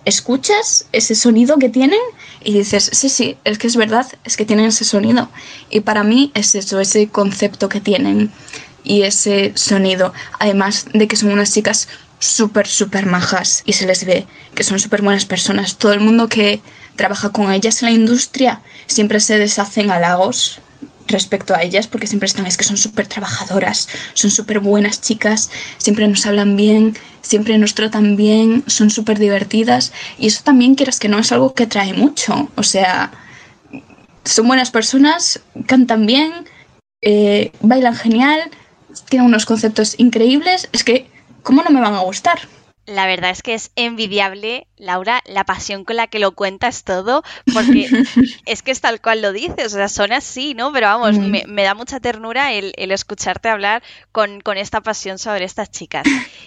[0.05, 2.00] escuchas ese sonido que tienen
[2.44, 5.30] y dices, sí, sí, es que es verdad, es que tienen ese sonido.
[5.70, 8.30] Y para mí es eso, ese concepto que tienen
[8.84, 10.12] y ese sonido.
[10.40, 11.88] Además de que son unas chicas
[12.18, 15.78] súper, súper majas y se les ve que son súper buenas personas.
[15.78, 16.61] Todo el mundo que
[16.96, 20.61] trabaja con ellas en la industria siempre se deshacen halagos
[21.09, 25.50] respecto a ellas porque siempre están, es que son súper trabajadoras, son súper buenas chicas,
[25.78, 30.98] siempre nos hablan bien, siempre nos tratan bien, son súper divertidas y eso también quieras
[30.98, 33.12] que no es algo que trae mucho, o sea,
[34.24, 36.32] son buenas personas, cantan bien,
[37.00, 38.50] eh, bailan genial,
[39.09, 41.07] tiene unos conceptos increíbles, es que,
[41.42, 42.38] ¿cómo no me van a gustar?
[42.87, 47.22] La verdad es que es envidiable, Laura, la pasión con la que lo cuentas todo,
[47.55, 47.89] porque
[48.47, 50.72] es que es tal cual lo dices, o sea, son así, ¿no?
[50.72, 56.05] Pero vamos, me, da mucha ternura el, escucharte hablar con, esta pasión sobre estas chicas.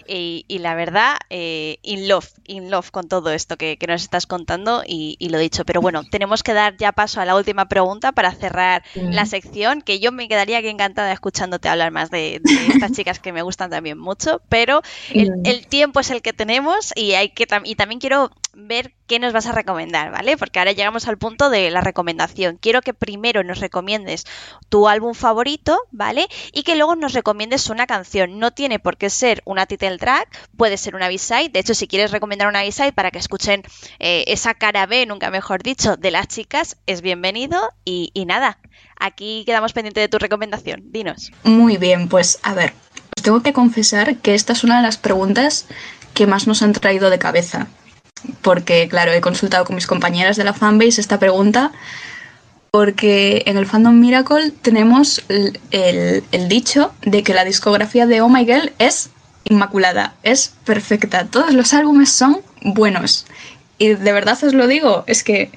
[0.07, 4.83] Y, la verdad, eh, in love, in love con todo esto que, nos estás contando
[4.86, 5.63] y, lo dicho.
[5.63, 9.81] Pero bueno, tenemos que dar ya paso a la última pregunta para cerrar la sección,
[9.81, 13.69] que yo me quedaría aquí encantada escuchándote hablar más de, estas chicas que me gustan
[13.69, 14.81] también mucho, pero
[15.13, 19.19] el, el tiempo es el que tenemos y hay que y también quiero ver qué
[19.19, 20.38] nos vas a recomendar, ¿vale?
[20.38, 22.57] Porque ahora llegamos al punto de la recomendación.
[22.59, 24.26] Quiero que primero nos recomiendes
[24.67, 26.28] tu álbum favorito, ¿vale?
[26.51, 28.39] Y que luego nos recomiendes una canción.
[28.39, 31.49] No tiene por qué ser una title track, puede ser una B-side.
[31.49, 33.61] De hecho, si quieres recomendar una B-side para que escuchen
[33.99, 37.61] eh, esa cara B, nunca mejor dicho, de las chicas, es bienvenido.
[37.84, 38.57] Y, y nada,
[38.99, 40.91] aquí quedamos pendientes de tu recomendación.
[40.91, 41.32] Dinos.
[41.43, 42.73] Muy bien, pues a ver,
[43.15, 45.67] os tengo que confesar que esta es una de las preguntas
[46.16, 47.68] que más nos han traído de cabeza.
[48.41, 51.72] Porque, claro, he consultado con mis compañeras de la fanbase esta pregunta,
[52.72, 58.45] porque en el fandom Miracle tenemos el, dicho de que la discografía de Oh My
[58.45, 59.11] Girl es
[59.43, 63.28] inmaculada, es perfecta, todos los álbumes son buenos.
[63.78, 65.51] Y de verdad os lo digo, es que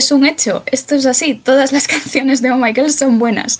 [0.00, 3.58] es un hecho, esto es así, todas las canciones de Oh My Girl son buenas.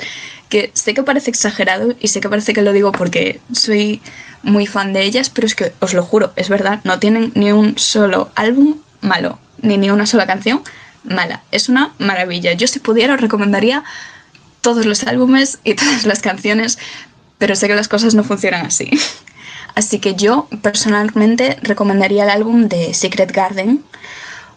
[0.48, 4.00] Que sé que parece exagerado y sé que parece que lo digo porque soy
[4.44, 7.50] muy fan de ellas, pero es que os lo juro, es verdad, no tienen ni
[7.50, 10.62] un solo álbum malo, ni ni una sola canción
[11.02, 11.42] mala.
[11.50, 12.52] Es una maravilla.
[12.52, 13.82] Yo si pudiera os recomendaría
[14.60, 16.78] todos los álbumes y todas las canciones,
[17.38, 18.88] pero sé que las cosas no funcionan así.
[19.74, 23.84] Así que yo personalmente recomendaría el álbum de Secret Garden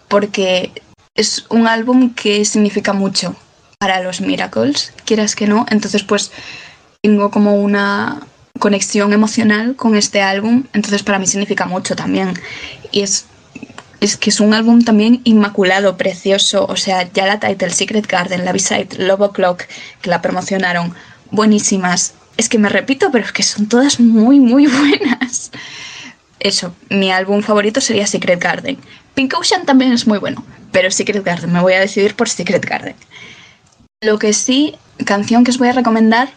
[0.07, 0.71] porque
[1.15, 3.35] es un álbum que significa mucho
[3.77, 5.65] para los Miracles, quieras que no.
[5.69, 6.31] Entonces pues
[7.01, 8.21] tengo como una,
[8.61, 12.33] conexión emocional con este álbum, entonces para mí significa mucho también.
[12.91, 13.25] Y es,
[13.99, 18.45] es que es un álbum también inmaculado, precioso, o sea, ya la title Secret Garden,
[18.45, 19.63] la B-side Love O'Clock,
[20.01, 20.93] que la promocionaron,
[21.31, 22.13] buenísimas.
[22.37, 25.51] Es que me repito, pero es que son todas muy, muy buenas.
[26.39, 28.77] Eso, mi álbum favorito sería Secret Garden.
[29.13, 32.65] Pink Ocean también es muy bueno, pero Secret Garden, me voy a decidir por Secret
[32.65, 32.95] Garden.
[34.01, 36.29] Lo que sí, canción que os voy a recomendar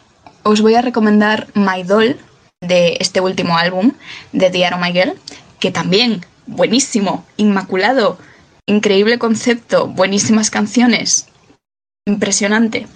[0.44, 2.16] os voy a recomendar My Doll
[2.60, 3.92] de este último álbum
[4.32, 5.14] de Diaro Miguel,
[5.58, 8.18] que también buenísimo, inmaculado,
[8.66, 11.26] increíble concepto, buenísimas canciones,
[12.06, 12.86] impresionante.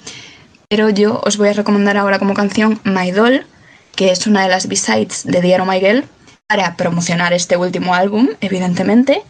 [0.68, 3.46] Pero yo os voy a recomendar ahora como canción My Doll,
[3.96, 6.04] que es una de las B-sides de Diaro Miguel,
[6.46, 9.22] para promocionar este último álbum, evidentemente.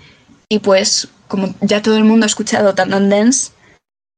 [0.51, 3.53] Y pues, como ya todo el mundo ha escuchado Tandon Dance,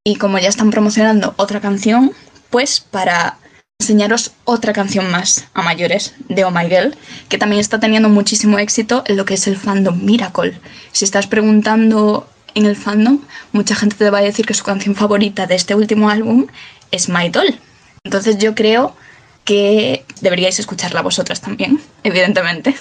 [0.04, 2.12] y como ya están promocionando otra canción,
[2.48, 3.38] pues para
[3.80, 6.96] enseñaros otra canción más a mayores de Oh My Girl,
[7.28, 10.58] que también está teniendo muchísimo éxito en lo que es el fandom Miracle.
[10.92, 13.20] Si estás preguntando en el fandom,
[13.52, 16.46] mucha gente te va a decir que su canción favorita de este último álbum
[16.90, 17.58] es My Doll.
[18.04, 18.96] Entonces yo creo
[19.44, 22.76] que deberíais escucharla vosotras también, evidentemente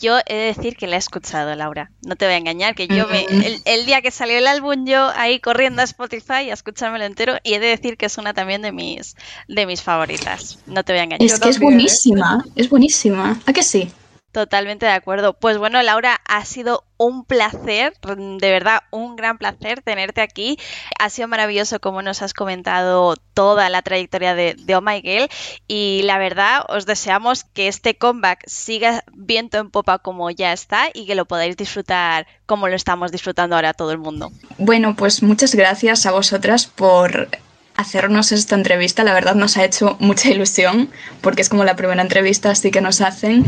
[0.00, 1.90] yo he de decir que la he escuchado, Laura.
[2.02, 3.26] No te voy a engañar, que yo me,
[3.64, 7.54] el, día que salió el álbum, yo ahí corriendo a Spotify a escuchármelo entero, y
[7.54, 9.16] he de decir que es una también de mis,
[9.48, 10.58] de mis favoritas.
[10.66, 11.26] No te voy a engañar.
[11.26, 13.40] Es que es buenísima, es buenísima.
[13.46, 13.90] ¿A que sí?
[14.36, 15.32] Totalmente de acuerdo.
[15.32, 20.58] Pues bueno, Laura, ha sido un placer, de verdad, un gran placer tenerte aquí.
[20.98, 25.30] Ha sido maravilloso como nos has comentado toda la trayectoria de, Oh My Girl
[25.66, 30.90] y la verdad os deseamos que este comeback siga viento en popa como ya está
[30.92, 34.32] y que lo podáis disfrutar como lo estamos disfrutando ahora todo el mundo.
[34.58, 37.30] Bueno, pues muchas gracias a vosotras por
[37.74, 39.02] hacernos esta entrevista.
[39.02, 40.90] La verdad nos ha hecho mucha ilusión
[41.22, 43.46] porque es como la primera entrevista así que nos hacen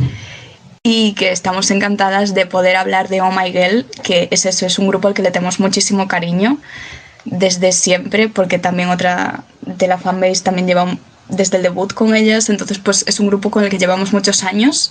[0.91, 4.79] y que estamos encantadas de poder hablar de Oh My Girl, que es eso, es
[4.79, 6.57] un grupo al que le tenemos muchísimo cariño
[7.27, 10.97] desde siempre, porque también otra de la fanbase también lleva
[11.29, 14.45] desde el debut con ellas, entonces pues es un grupo con el que llevamos muchos
[14.45, 14.91] años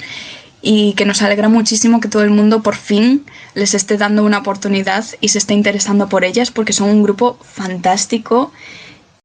[0.61, 3.25] y que nos alegra muchísimo que todo el mundo por fin
[3.55, 7.39] les esté dando una oportunidad y se esté interesando por ellas porque son un grupo
[7.41, 8.51] fantástico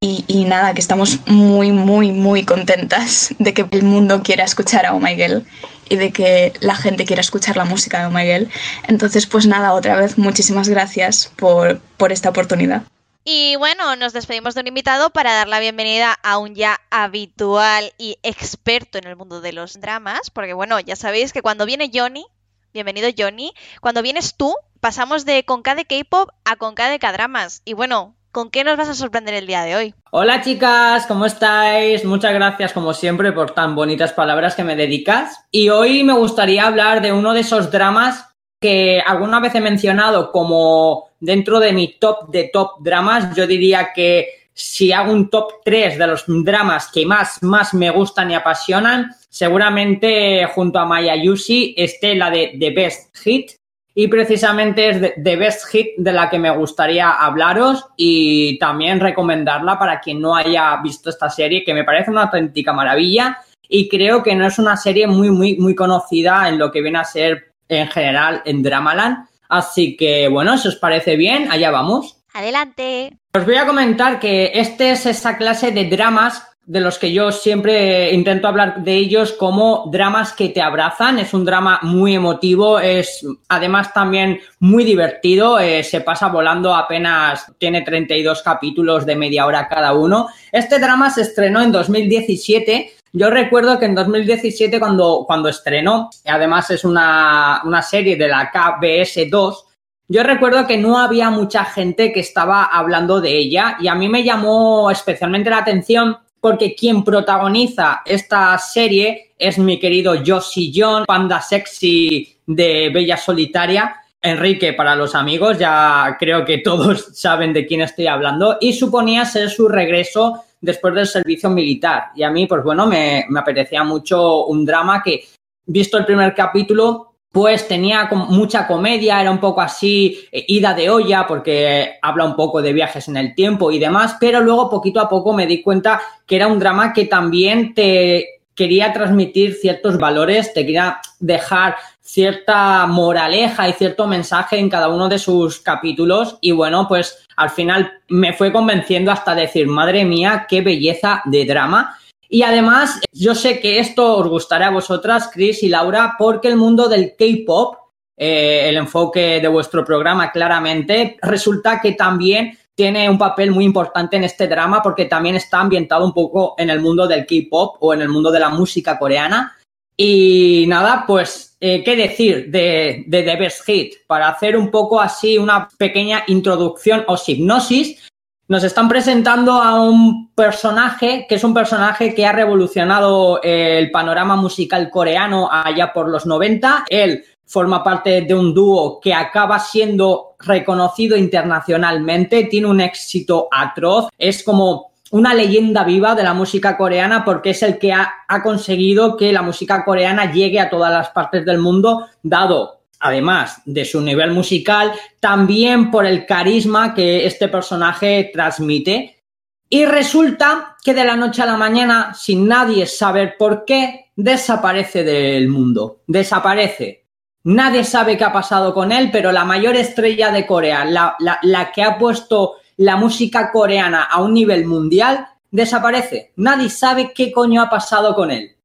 [0.04, 4.94] y, nada, que estamos muy, muy, muy contentas de que el mundo quiera escuchar a
[4.94, 5.44] Oh My Girl
[5.92, 8.48] y de que la gente quiera escuchar la música de Girl.
[8.88, 12.84] Entonces, pues nada, otra vez muchísimas gracias por, por esta oportunidad.
[13.24, 17.92] Y bueno, nos despedimos de un invitado para dar la bienvenida a un ya habitual
[17.98, 21.90] y experto en el mundo de los dramas, porque bueno, ya sabéis que cuando viene
[21.92, 22.24] Johnny,
[22.72, 27.60] bienvenido Johnny, cuando vienes tú, pasamos de Conca de K-pop a Conca de K-dramas.
[27.66, 29.94] Y bueno, ¿Con qué nos vas a sorprender el día de hoy?
[30.10, 32.02] Hola chicas, ¿cómo estáis?
[32.06, 35.44] Muchas gracias como siempre por tan bonitas palabras que me dedicas.
[35.50, 38.24] Y hoy me gustaría hablar de uno de esos dramas
[38.58, 43.36] que alguna vez he mencionado como dentro de mi top de top dramas.
[43.36, 47.90] Yo diría que si hago un top 3 de los dramas que más, más me
[47.90, 53.50] gustan y apasionan, seguramente junto a Maya Yushi esté la de The Best Hit
[53.94, 59.78] y precisamente es de, Best Hit de la que me gustaría hablaros y también recomendarla
[59.78, 63.38] para quien no haya visto esta serie, que me parece una auténtica maravilla
[63.68, 66.98] y creo que no es una serie muy, muy, muy conocida en lo que viene
[66.98, 69.26] a ser en general en Dramaland.
[69.48, 72.16] Así que, bueno, si os parece bien, allá vamos.
[72.32, 73.18] Adelante.
[73.34, 77.30] Os voy a comentar que este es esa clase de dramas de los que yo
[77.32, 81.18] siempre intento hablar de ellos como dramas que te abrazan.
[81.18, 87.44] Es un drama muy emotivo, es además también muy divertido, eh, se pasa volando apenas,
[87.58, 90.28] tiene 32 capítulos de media hora cada uno.
[90.50, 92.90] Este drama se estrenó en 2017.
[93.12, 98.50] Yo recuerdo que en 2017 cuando, cuando estrenó, además es una, una serie de la
[98.50, 99.66] KBS 2,
[100.08, 104.08] yo recuerdo que no había mucha gente que estaba hablando de ella y a mí
[104.08, 111.04] me llamó especialmente la atención porque quien protagoniza esta serie es mi querido Josie John,
[111.06, 113.94] panda sexy de Bella Solitaria.
[114.20, 119.24] Enrique, para los amigos, ya creo que todos saben de quién estoy hablando, y suponía
[119.24, 122.06] ser su regreso después del servicio militar.
[122.16, 125.24] Y a mí, pues bueno, me, me apetecía mucho un drama que,
[125.66, 130.90] visto el primer capítulo, pues tenía mucha comedia, era un poco así eh, ida de
[130.90, 135.00] olla porque habla un poco de viajes en el tiempo y demás, pero luego poquito
[135.00, 139.96] a poco me di cuenta que era un drama que también te quería transmitir ciertos
[139.96, 146.36] valores, te quería dejar cierta moraleja y cierto mensaje en cada uno de sus capítulos.
[146.42, 151.46] Y bueno, pues al final me fue convenciendo hasta decir, madre mía, qué belleza de
[151.46, 151.96] drama
[152.32, 156.56] y además, yo sé que esto os gustará a vosotras, Chris y Laura, porque el
[156.56, 157.76] mundo del K-pop,
[158.16, 164.16] eh, el enfoque de vuestro programa claramente, resulta que también tiene un papel muy importante
[164.16, 167.92] en este drama porque también está ambientado un poco en el mundo del K-pop o
[167.92, 169.54] en el mundo de la música coreana.
[169.94, 174.06] Y nada, pues, eh, ¿qué decir de, de The Best Hit?
[174.06, 178.10] Para hacer un poco así una pequeña introducción o hipnosis,
[178.48, 184.36] nos están presentando a un personaje que es un personaje que ha revolucionado el panorama
[184.36, 186.84] musical coreano allá por los 90.
[186.88, 194.08] Él forma parte de un dúo que acaba siendo reconocido internacionalmente, tiene un éxito atroz,
[194.18, 198.42] es como una leyenda viva de la música coreana porque es el que ha, ha
[198.42, 203.84] conseguido que la música coreana llegue a todas las partes del mundo, dado además de
[203.84, 209.24] su nivel musical, también por el carisma que este personaje transmite.
[209.68, 215.02] Y resulta que de la noche a la mañana, sin nadie saber por qué, desaparece
[215.02, 216.02] del mundo.
[216.06, 217.06] Desaparece.
[217.44, 221.72] Nadie sabe qué ha pasado con él, pero la mayor estrella de Corea, la, la
[221.72, 226.32] que ha puesto la música coreana a un nivel mundial, desaparece.
[226.36, 228.56] Nadie sabe qué coño ha pasado con él.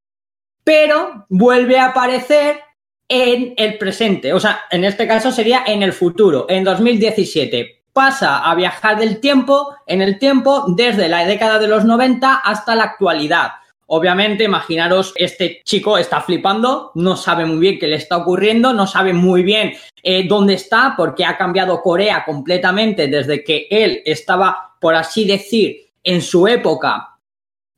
[0.63, 2.66] Pero vuelve a aparecer
[3.09, 7.83] en el presente, o sea, en este caso sería en el futuro, en 2017.
[7.93, 12.75] Pasa a viajar del tiempo, en el tiempo, desde la década de los 90 hasta
[12.75, 13.51] la actualidad.
[13.87, 18.85] Obviamente, imaginaros, este chico está flipando, no sabe muy bien qué le está ocurriendo, no
[18.85, 24.75] sabe muy bien eh, dónde está, porque ha cambiado Corea completamente desde que él estaba,
[24.81, 27.16] por así decir, en su época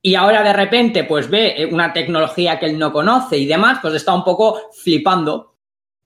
[0.01, 3.79] y ahora de repente pues ve eh, una tecnología que él no conoce y demás,
[3.81, 5.55] pues está un poco flipando.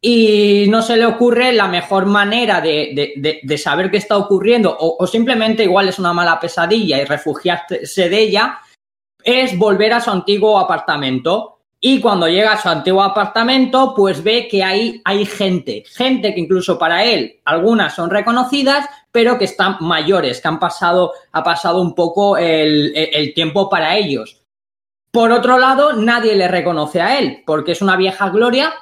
[0.02, 5.08] Y no se le ocurre la mejor manera de, saber qué está ocurriendo o, o,
[5.08, 8.60] simplemente igual es una mala pesadilla y refugiarse de ella,
[9.24, 11.62] es volver a su antiguo apartamento.
[11.86, 16.40] Y cuando llega a su antiguo apartamento, pues ve que ahí hay gente, gente que
[16.40, 21.82] incluso para él, algunas son reconocidas, pero que están mayores, que han pasado, ha pasado
[21.82, 24.42] un poco el, tiempo para ellos.
[25.12, 28.74] Por otro lado, nadie le reconoce a él, porque es una vieja gloria,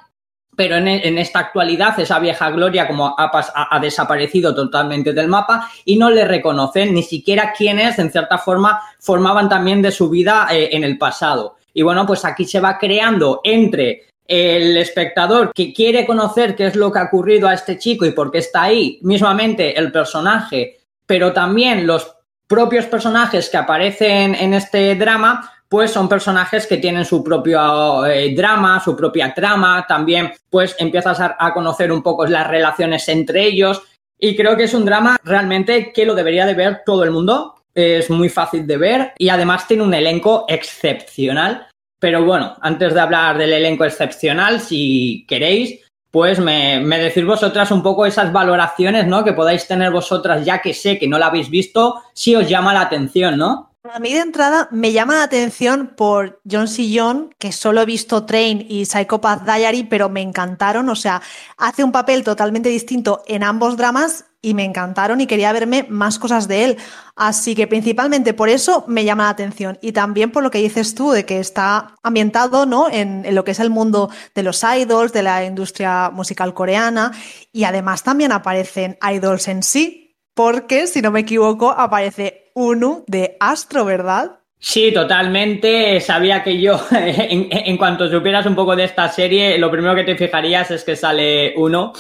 [0.56, 6.12] pero en, esta actualidad esa vieja gloria como ha, desaparecido totalmente del mapa y no
[6.12, 10.84] le reconocen ni siquiera quienes, en cierta forma, formaban también de su vida eh, en
[10.84, 11.56] el pasado.
[11.74, 16.76] Y bueno, pues aquí se va creando entre el espectador que quiere conocer qué es
[16.76, 20.80] lo que ha ocurrido a este chico y por qué está ahí, mismamente el personaje,
[21.06, 22.16] pero también los
[22.48, 28.34] propios personajes que aparecen en este drama, pues son personajes que tienen su propio eh,
[28.36, 33.82] drama, su propia trama, también pues empiezas a, conocer un poco las relaciones entre ellos.
[34.20, 37.61] Y creo que es un drama realmente que lo debería de ver todo el mundo,
[37.74, 41.68] es muy fácil de ver y además tiene un elenco excepcional.
[42.00, 47.72] Pero bueno, antes de hablar del elenco excepcional, si queréis, pues me, me, decís vosotras
[47.72, 49.24] un poco esas valoraciones, ¿no?
[49.24, 52.74] Que podáis tener vosotras, ya que sé que no la habéis visto, si os llama
[52.74, 53.71] la atención, ¿no?
[53.84, 58.28] A mí de entrada me llama la atención por John Sillon, que solo he visto
[58.28, 60.88] Train y Psychopath Diary, pero me encantaron.
[60.88, 61.20] O sea,
[61.58, 66.20] hace un papel totalmente distinto en ambos dramas y me encantaron y quería verme más
[66.20, 66.78] cosas de él.
[67.16, 70.94] Así que principalmente por eso me llama la atención y también por lo que dices
[70.94, 72.88] tú de que está ambientado ¿no?
[72.88, 77.14] en lo que es el mundo de los idols, de la industria musical coreana
[77.52, 83.38] y además también aparecen idols en sí, porque si no me equivoco aparece uno de
[83.40, 84.40] Astro, ¿verdad?
[84.64, 86.00] Sí, totalmente.
[86.00, 90.16] Sabía que yo, en, cuanto supieras un poco de esta serie, lo primero que te
[90.16, 91.94] fijarías es que sale uno.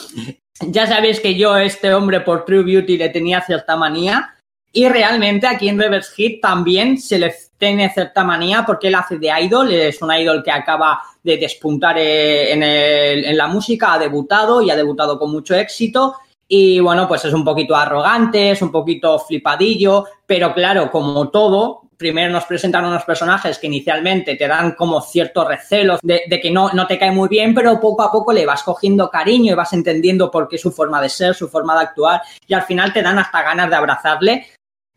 [0.68, 4.36] Ya sabéis que yo, este hombre, por True Beauty le tenía cierta manía.
[4.72, 9.18] Y realmente aquí en Reverse Hit también se le tiene cierta manía porque él hace
[9.18, 14.00] de idol, es un idol que acaba de despuntar eh, en, en la música, ha
[14.00, 16.16] debutado y ha debutado con mucho éxito
[16.54, 21.84] y bueno, pues es un poquito arrogante, es un poquito flipadillo, pero claro, como todo,
[21.96, 26.74] primero nos presentan unos personajes que inicialmente te dan como cierto recelo de, que no,
[26.74, 29.72] no te cae muy bien, pero poco a poco le vas cogiendo cariño y vas
[29.72, 33.02] entendiendo por qué su forma de ser, su forma de actuar, y al final te
[33.02, 34.48] dan hasta ganas de abrazarle.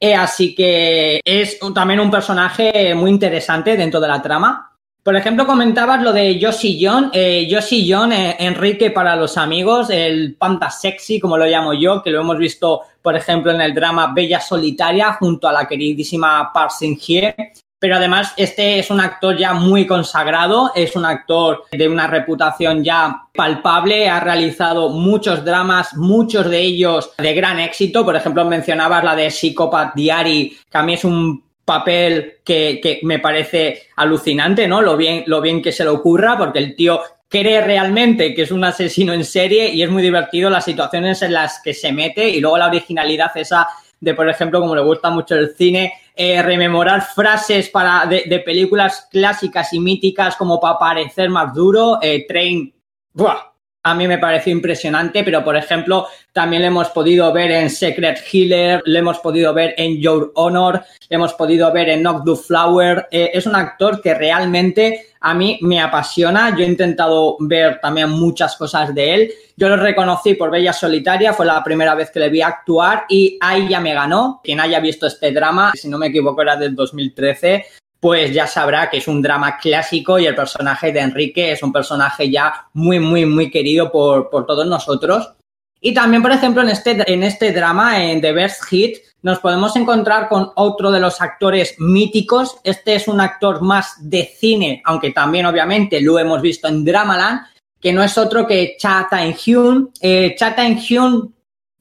[0.01, 4.74] Eh, así que es también un personaje muy interesante dentro de la trama.
[5.05, 7.11] Por ejemplo, comentabas lo de Yoshi John.
[7.13, 12.03] Eh, Yoshi John, eh, Enrique para los amigos, el panda sexy, como lo llamo yo,
[12.03, 16.51] que lo hemos visto, por ejemplo, en el drama Bella Solitaria junto a la queridísima
[16.55, 17.35] Park Shin-hye.
[17.79, 22.83] Pero además, este es un actor ya muy consagrado, es un actor de una reputación
[22.83, 28.07] ya palpable, ha realizado muchos dramas, muchos de ellos de gran éxito.
[28.07, 33.19] Por ejemplo, mencionabas la de Psychopath Diary, que a mí es un papel que, me
[33.19, 34.83] parece alucinante, ¿no?
[34.83, 38.53] Lo bien, lo bien que se le ocurra, porque el tío cree realmente que es
[38.53, 42.29] un asesino en serie y es muy divertido las situaciones en las que se mete
[42.29, 43.67] y luego la originalidad esa
[44.01, 49.09] de, por ejemplo, como le gusta mucho el cine, eh, rememorar frases para, de, películas
[49.11, 52.73] clásicas y míticas como para parecer más duro, eh, Train,
[53.15, 53.54] ¡buah!
[53.87, 58.19] A mí me pareció impresionante, pero por ejemplo, también lo hemos podido ver en Secret
[58.33, 62.35] Healer, lo hemos podido ver en Your Honor, lo hemos podido ver en Knock the
[62.35, 63.07] Flower.
[63.11, 66.57] Eh, es un actor que realmente a mí me apasiona.
[66.57, 69.33] Yo he intentado ver también muchas cosas de él.
[69.55, 73.37] Yo lo reconocí por Bella Solitaria, fue la primera vez que le vi actuar y
[73.39, 74.41] ahí ya me ganó.
[74.43, 77.67] Quien haya visto este drama, si no me equivoco, era del 2013
[78.05, 81.73] pues ya sabrá que es un drama clásico y el personaje de Enrique es un
[81.73, 85.33] personaje ya muy, muy, muy querido por, todos nosotros.
[85.81, 89.75] Y también, por ejemplo, en este, en este drama, en The Best Hit, nos podemos
[89.77, 92.59] encontrar con otro de los actores míticos.
[92.63, 97.41] Este es un actor más de cine, aunque también obviamente lo hemos visto en Dramaland,
[97.81, 99.93] que no es otro que Cha Tae-hyun.
[99.99, 101.35] Eh, Cha Tae-hyun,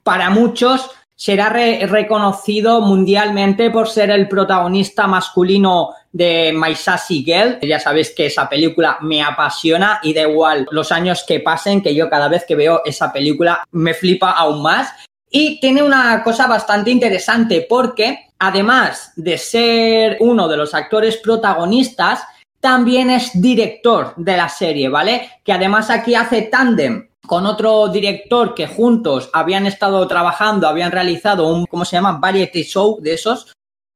[0.04, 7.59] para muchos, será reconocido mundialmente por ser el protagonista masculino de My Sassy Girl.
[7.61, 11.93] Ya sabéis que esa película me apasiona y da igual los años que pasen, que
[11.93, 14.93] yo cada vez que veo esa película me flipa aún más.
[15.30, 22.24] Y tiene una cosa bastante interesante porque, además de ser uno de los actores protagonistas,
[22.59, 25.32] también es director de la serie, ¿vale?
[25.43, 31.47] Que además aquí hace tándem con otro director que juntos habían estado trabajando, habían realizado
[31.47, 32.20] un, ¿cómo se llama?
[32.22, 33.51] Variety show de esos.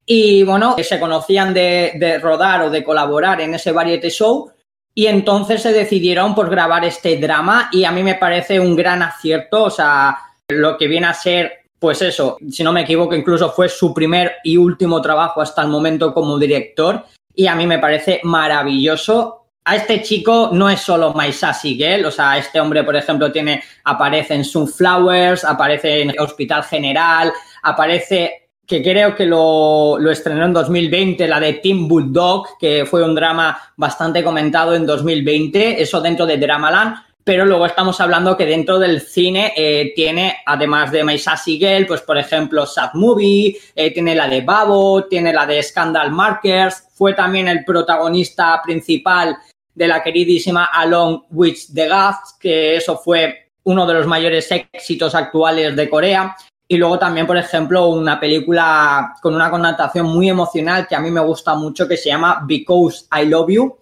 [0.10, 4.50] Y bueno, se conocían de, de rodar o de colaborar en ese Variety show.
[4.96, 9.04] Y entonces se decidieron por grabar este drama y a mí me parece un gran
[9.04, 13.52] acierto, o sea, lo que viene a ser, pues eso, si no me equivoco, incluso
[13.52, 17.06] fue su primer y último trabajo hasta el momento como director
[17.36, 19.50] y a mí me parece maravilloso.
[19.66, 23.32] A este chico no es solo My Sassy Girl, o sea, este hombre, por ejemplo,
[23.32, 27.32] tiene, aparece en Sunflowers, aparece en Hospital General,
[27.62, 33.02] aparece, que creo que lo, lo estrenó en 2020, la de Team Bulldog, que fue
[33.02, 36.98] un drama bastante comentado en 2020, eso dentro de Dramaland,
[37.28, 42.02] pero luego estamos hablando que dentro del cine eh, tiene, además de Sassy Girl, pues
[42.02, 47.14] por ejemplo Sad Movie, eh, tiene la de Babo, tiene la de Scandal Markers, fue
[47.14, 49.38] también el protagonista principal
[49.76, 55.14] de la queridísima Along with the Gods, que eso fue uno de los mayores éxitos
[55.14, 56.34] actuales de Corea.
[56.68, 61.10] Y luego también, por ejemplo, una película con una connotación muy emocional que a mí
[61.12, 63.78] me gusta mucho, que se llama Because I Love You,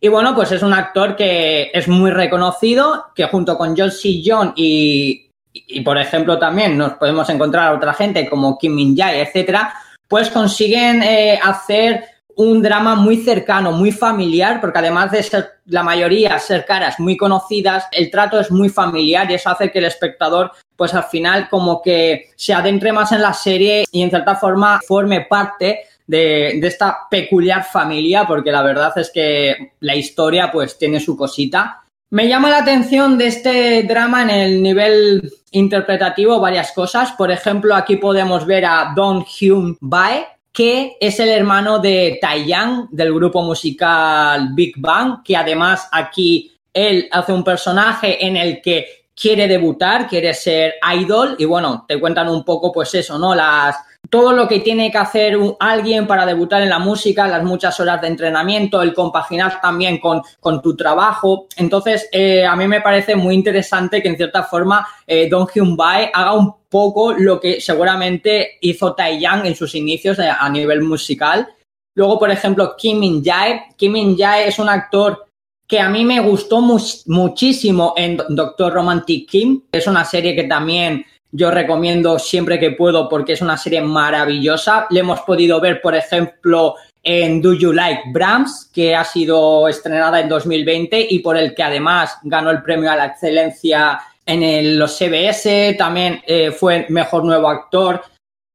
[0.00, 4.22] y bueno, pues es un actor que es muy reconocido, que junto con John C.
[4.24, 8.94] John y, y, por ejemplo, también nos podemos encontrar a otra gente como Kim Min
[8.96, 9.72] Jae, etcétera,
[10.06, 12.04] pues consiguen eh, hacer
[12.36, 17.16] un drama muy cercano, muy familiar, porque además de ser la mayoría ser caras muy
[17.16, 21.48] conocidas, el trato es muy familiar y eso hace que el espectador, pues al final
[21.48, 26.58] como que se adentre más en la serie y en cierta forma forme parte de,
[26.58, 31.82] esta peculiar familia, porque la verdad es que la historia pues tiene su cosita.
[32.10, 37.12] Me llama la atención de este drama en el nivel interpretativo varias cosas.
[37.12, 42.88] Por ejemplo, aquí podemos ver a Don Hyun Bae, que es el hermano de Taeyang
[42.90, 49.05] del grupo musical Big Bang, que además aquí él hace un personaje en el que
[49.18, 53.34] quiere debutar, quiere ser idol y bueno, te cuentan un poco pues eso, ¿no?
[53.34, 53.76] Las
[54.10, 58.00] todo lo que tiene que hacer alguien para debutar en la música, las muchas horas
[58.00, 60.22] de entrenamiento, el compaginar también con,
[60.62, 61.46] tu trabajo.
[61.56, 65.76] Entonces, eh, a mí me parece muy interesante que en cierta forma eh, Don Hyun
[65.76, 70.82] Bae haga un poco lo que seguramente hizo Taeyang en sus inicios eh, a nivel
[70.82, 71.48] musical.
[71.94, 73.64] Luego, por ejemplo, Kim Min Jae.
[73.76, 75.25] Kim Min Jae es un actor
[75.66, 79.62] que a mí me gustó muchísimo en Doctor Romantic Kim.
[79.72, 84.86] Es una serie que también yo recomiendo siempre que puedo porque es una serie maravillosa.
[84.90, 90.20] Le hemos podido ver, por ejemplo, en Do You Like Brahms, que ha sido estrenada
[90.20, 94.96] en 2020 y por el que además ganó el premio a la excelencia en los
[94.96, 98.02] CBS, también eh, fue mejor nuevo actor.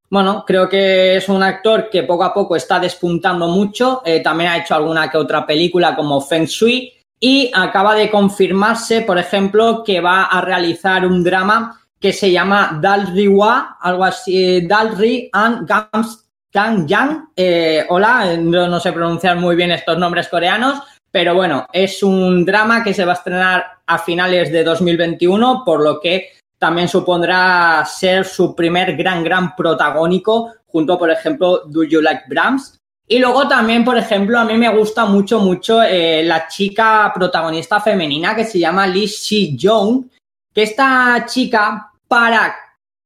[0.09, 4.01] Bueno, creo que es un actor que poco a poco está despuntando mucho.
[4.03, 6.91] Eh, también ha hecho alguna que otra película como Feng Shui
[7.23, 12.79] y acaba de confirmarse, por ejemplo, que va a realizar un drama que se llama
[12.81, 17.29] Dalriwa, algo así, Dalri and Gams Yang.
[17.35, 22.83] Eh, hola, no, sé pronunciar muy bien estos nombres coreanos, pero bueno, es un drama
[22.83, 28.25] que se va a estrenar a finales de 2021, por lo que también supondrá ser
[28.25, 32.80] su primer gran, gran protagónico, junto, por ejemplo, Do You Like Brahms.
[33.11, 37.81] Y luego también, por ejemplo, a mí me gusta mucho, mucho eh, la chica protagonista
[37.81, 40.05] femenina que se llama Lee Si-jong,
[40.53, 42.55] que esta chica para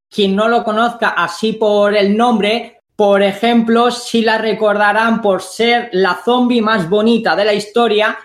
[0.07, 5.89] quien no lo conozca así por el nombre, por ejemplo, si la recordarán por ser
[5.93, 8.15] la zombie más bonita de la historia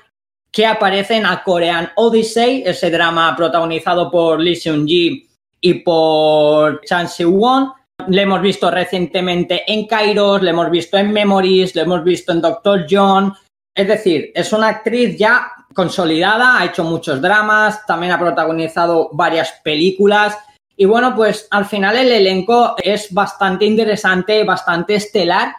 [0.53, 5.27] que aparece en A Korean Odyssey, ese drama protagonizado por Lee Seung-ji
[5.63, 7.73] y por Chan Si-won.
[8.09, 12.41] Le hemos visto recientemente en Kairos, le hemos visto en Memories, le hemos visto en
[12.41, 13.35] Doctor John.
[13.75, 19.53] Es decir, es una actriz ya consolidada, ha hecho muchos dramas, también ha protagonizado varias
[19.63, 20.37] películas
[20.81, 25.55] y bueno, pues al final el elenco es bastante interesante, bastante estelar.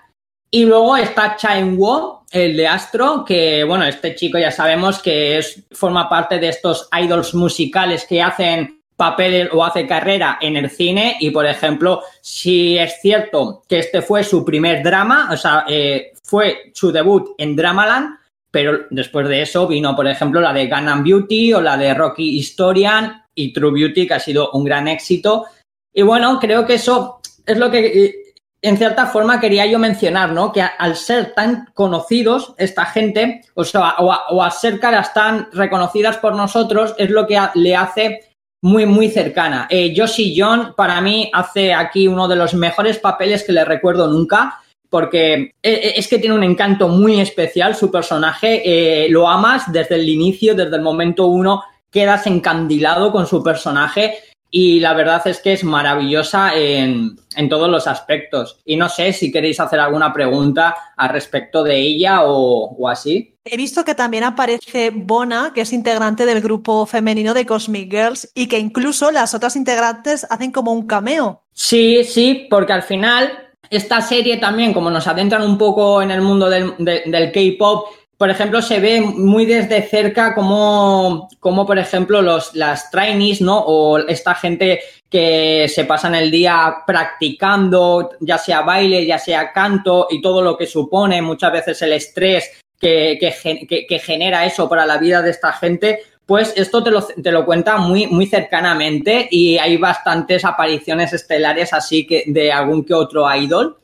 [0.49, 5.37] Y luego está Chain Wo, el de Astro, que bueno, este chico ya sabemos que
[5.37, 10.70] es, forma parte de estos idols musicales que hacen papeles o hace carrera en el
[10.70, 15.66] cine y por ejemplo si es cierto que este fue su primer drama o sea
[15.68, 18.20] eh, fue su debut en Dramaland
[18.52, 22.38] pero después de eso vino por ejemplo la de Gangnam Beauty o la de Rocky
[22.38, 25.45] Historian y True Beauty, que ha sido un gran éxito.
[25.93, 28.16] Y bueno, creo que eso es lo que eh,
[28.62, 30.52] en cierta forma quería yo mencionar, ¿no?
[30.52, 36.18] Que al ser tan conocidos esta gente, o sea, o, a, ser caras tan reconocidas
[36.18, 38.30] por nosotros, es lo que le hace
[38.62, 39.68] muy, muy cercana.
[39.70, 44.07] Eh, Josie John, para mí, hace aquí uno de los mejores papeles que le recuerdo
[44.07, 44.57] nunca.
[44.89, 49.95] porque eh, es que tiene un encanto muy especial su personaje, eh, lo amas desde
[49.95, 54.16] el inicio, desde el momento uno, quedas encandilado con su personaje
[54.54, 57.18] y la verdad es que es maravillosa en,
[57.49, 58.60] todos los aspectos.
[58.66, 63.38] Y no sé si queréis hacer alguna pregunta al respecto de ella o, así.
[63.45, 68.30] He visto que también aparece Bona, que es integrante del grupo femenino de Cosmic Girls,
[68.36, 71.43] y que incluso las otras integrantes hacen como un cameo.
[71.54, 73.32] Sí, sí, porque al final
[73.70, 77.88] esta serie también, como nos adentran un poco en el mundo del, del K-pop,
[78.22, 83.57] por ejemplo, se ve muy desde cerca como, como por ejemplo, los, las trainees, ¿no?
[83.57, 90.05] O esta gente que se pasan el día practicando, ya sea baile, ya sea canto
[90.07, 94.99] y todo lo que supone, muchas veces el estrés que, que, genera eso para la
[94.99, 99.57] vida de esta gente, pues esto te lo, te lo, cuenta muy, muy cercanamente y
[99.57, 103.80] hay bastantes apariciones estelares así que de algún que otro idol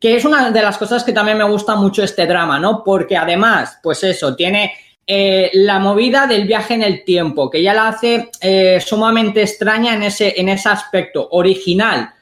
[0.00, 2.82] que es una de las cosas que también me gusta mucho este drama, ¿no?
[2.82, 4.72] Porque además, pues eso, tiene
[5.06, 9.94] eh, la movida del viaje en el tiempo, que ya la hace eh, sumamente extraña
[9.94, 12.14] en ese, en ese aspecto, original.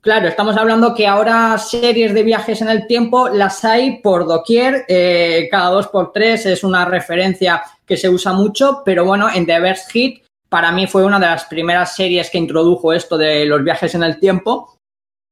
[0.00, 4.84] Claro, estamos hablando que ahora series de viajes en el tiempo las hay por doquier,
[4.88, 9.44] eh, cada dos por tres es una referencia que se usa mucho, pero bueno, en
[9.44, 13.44] The Best Hit para mí fue una de las primeras series que introdujo esto de
[13.44, 14.75] los viajes en el tiempo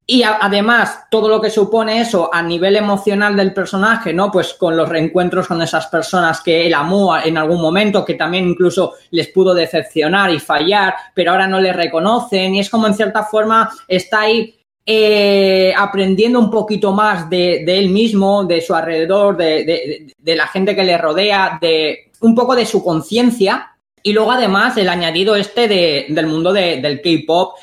[0.07, 4.31] y además, todo lo que supone eso a nivel emocional del personaje, ¿no?
[4.31, 8.47] Pues con los reencuentros con esas personas que él amó en algún momento, que también
[8.47, 12.55] incluso les pudo decepcionar y fallar, pero ahora no le reconocen.
[12.55, 17.89] Y es como en cierta forma está ahí eh, aprendiendo un poquito más de, él
[17.89, 22.85] mismo, de su alrededor, de, la gente que le rodea, de un poco de su
[22.85, 23.71] conciencia.
[24.03, 27.55] Y luego además el añadido este del mundo del K-Pop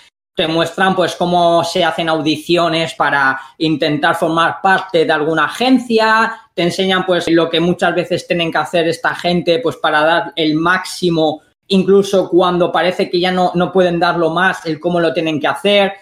[0.41, 6.63] te muestran pues cómo se hacen audiciones para intentar formar parte de alguna agencia, te
[6.63, 10.55] enseñan pues lo que muchas veces tienen que hacer esta gente pues para dar el
[10.55, 15.39] máximo, incluso cuando parece que ya no, no pueden darlo más, el cómo lo tienen
[15.39, 15.93] que hacer.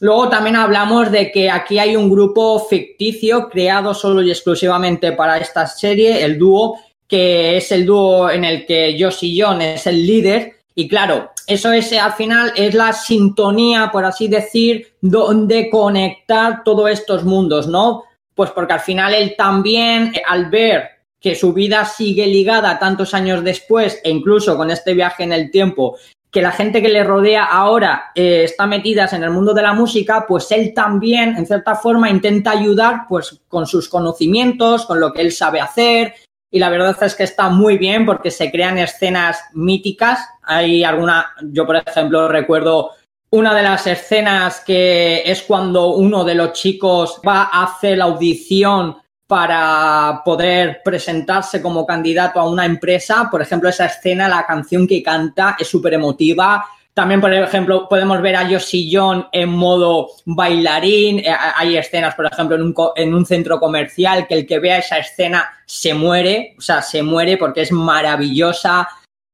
[0.00, 5.38] Luego también hablamos de que aquí hay un grupo ficticio creado solo y exclusivamente para
[5.38, 10.04] esta serie, el dúo, que es el dúo en el que Josh John es el
[10.04, 16.64] líder y claro, eso es al final es la sintonía, por así decir, donde conectar
[16.64, 18.04] todos estos mundos, ¿no?
[18.34, 20.88] Pues porque al final él también, al ver
[21.20, 25.50] que su vida sigue ligada tantos años después e incluso con este viaje en el
[25.50, 25.96] tiempo,
[26.30, 29.72] que la gente que le rodea ahora eh, está metidas en el mundo de la
[29.72, 35.12] música, pues él también, en cierta forma, intenta ayudar pues con sus conocimientos, con lo
[35.12, 36.14] que él sabe hacer,
[36.54, 40.20] y la verdad es que está muy bien porque se crean escenas míticas.
[40.44, 42.92] Hay alguna, yo por ejemplo recuerdo
[43.30, 48.04] una de las escenas que es cuando uno de los chicos va a hacer la
[48.04, 48.96] audición
[49.26, 53.26] para poder presentarse como candidato a una empresa.
[53.28, 56.64] Por ejemplo, esa escena, la canción que canta es súper emotiva,
[56.94, 61.18] también, por ejemplo, podemos ver a Yoshi John en modo bailarín.
[61.18, 64.78] Eh, hay escenas, por ejemplo, en un, en un centro comercial que el que vea
[64.78, 68.88] esa escena se muere, o sea, se muere porque es maravillosa.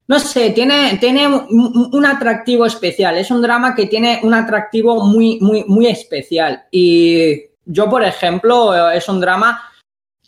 [0.08, 3.18] No sé, tiene, tiene un, atractivo especial.
[3.18, 6.64] Es un drama que tiene un atractivo muy, muy, muy especial.
[6.70, 9.69] Y yo, por ejemplo, es un drama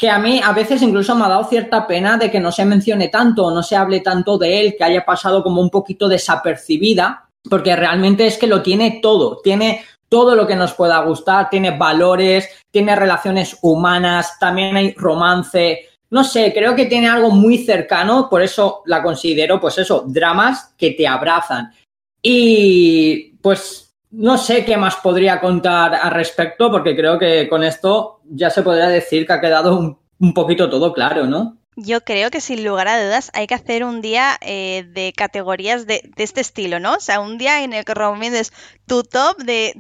[0.03, 2.65] que a mí a veces incluso me ha dado cierta pena de que no se
[2.65, 7.29] mencione tanto, no se hable tanto de él, que haya pasado como un poquito desapercibida,
[7.49, 11.79] porque realmente es que lo tiene todo, tiene todo lo que nos pueda gustar, tiene
[11.79, 18.27] valores, tiene relaciones humanas, también hay romance, no sé, creo que tiene algo muy cercano,
[18.29, 21.73] por eso la considero, pues eso, dramas que te abrazan.
[22.21, 28.21] Y pues no sé qué más podría contar al respecto, porque creo que con esto
[28.31, 31.57] ya se podría decir que ha quedado un, poquito todo claro, ¿no?
[31.75, 35.87] Yo creo que sin lugar a dudas hay que hacer un día eh, de categorías
[35.87, 36.93] de, este estilo, ¿no?
[36.93, 38.53] O sea, un día en el que recomiendes
[38.87, 39.73] tu top de,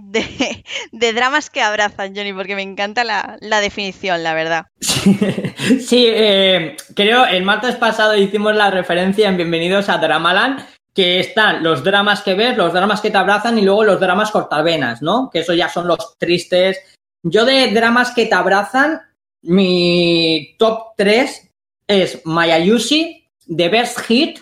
[0.92, 4.66] dramas que abrazan, Johnny, porque me encanta la, definición, la verdad.
[5.80, 10.64] Sí, eh, creo el martes pasado hicimos la referencia en Bienvenidos a Dramaland
[10.94, 14.30] que están los dramas que ves, los dramas que te abrazan y luego los dramas
[14.30, 15.30] cortavenas, ¿no?
[15.30, 16.78] Que eso ya son los tristes.
[17.22, 19.00] Yo de dramas que te abrazan,
[19.42, 21.50] mi top 3
[21.86, 24.40] es Mayayushi, The Best Hit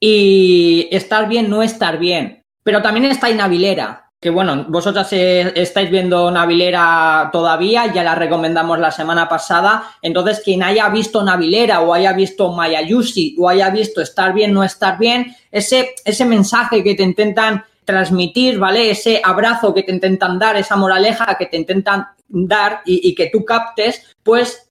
[0.00, 2.42] y Estar bien, no estar bien.
[2.62, 8.90] Pero también está Inavilera, que bueno, vosotras estáis viendo Navilera todavía, ya la recomendamos la
[8.90, 14.34] semana pasada, entonces quien haya visto Navilera o haya visto Mayayushi o haya visto estar
[14.34, 18.90] bien, no estar bien, ese, ese mensaje que te intentan transmitir, ¿vale?
[18.90, 23.44] Ese abrazo que te intentan dar, esa moraleja que te intentan dar y que tú
[23.44, 24.67] captes, pues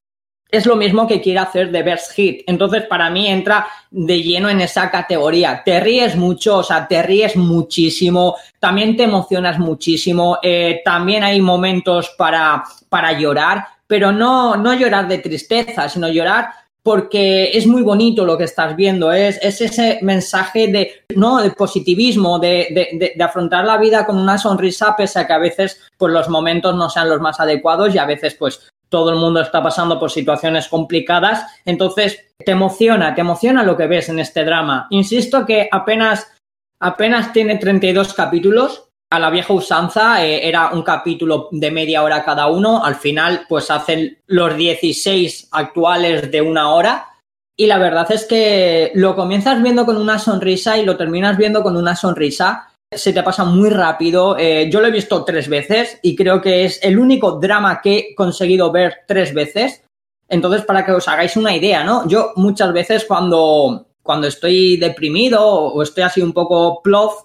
[0.49, 2.43] es lo mismo que quiere hacer The Best Hit.
[2.47, 5.61] Entonces, para mí entra de lleno en esa categoría.
[5.63, 11.41] Te ríes mucho, o sea, te ríes muchísimo, también te emocionas muchísimo, eh, también hay
[11.41, 16.49] momentos para, para llorar, pero no, no llorar de tristeza, sino llorar
[16.87, 21.41] porque es muy bonito lo que estás viendo, es, es ese mensaje de, ¿no?
[21.41, 22.67] de positivismo, de,
[22.97, 26.29] de, de, afrontar la vida con una sonrisa, pese a que a veces pues, los
[26.29, 29.99] momentos no sean los más adecuados y a veces pues todo el mundo está pasando
[29.99, 34.88] por situaciones complicadas, entonces te emociona, te emociona lo que ves en este drama.
[34.89, 36.27] Insisto que apenas,
[36.79, 38.83] apenas tiene 32 capítulos.
[39.09, 42.83] A la vieja usanza eh, era un capítulo de media hora cada uno.
[42.83, 47.07] Al final, pues hacen los 16 actuales de una hora.
[47.55, 51.63] Y la verdad es que lo comienzas viendo con una sonrisa y lo terminas viendo
[51.63, 54.38] con una sonrisa se te pasa muy rápido.
[54.38, 57.97] Eh, yo lo he visto tres veces y creo que es el único drama que
[57.97, 59.83] he conseguido ver tres veces.
[60.29, 62.07] Entonces, para que os hagáis una idea, ¿no?
[62.07, 67.23] Yo muchas veces cuando, cuando estoy deprimido o estoy así un poco plof,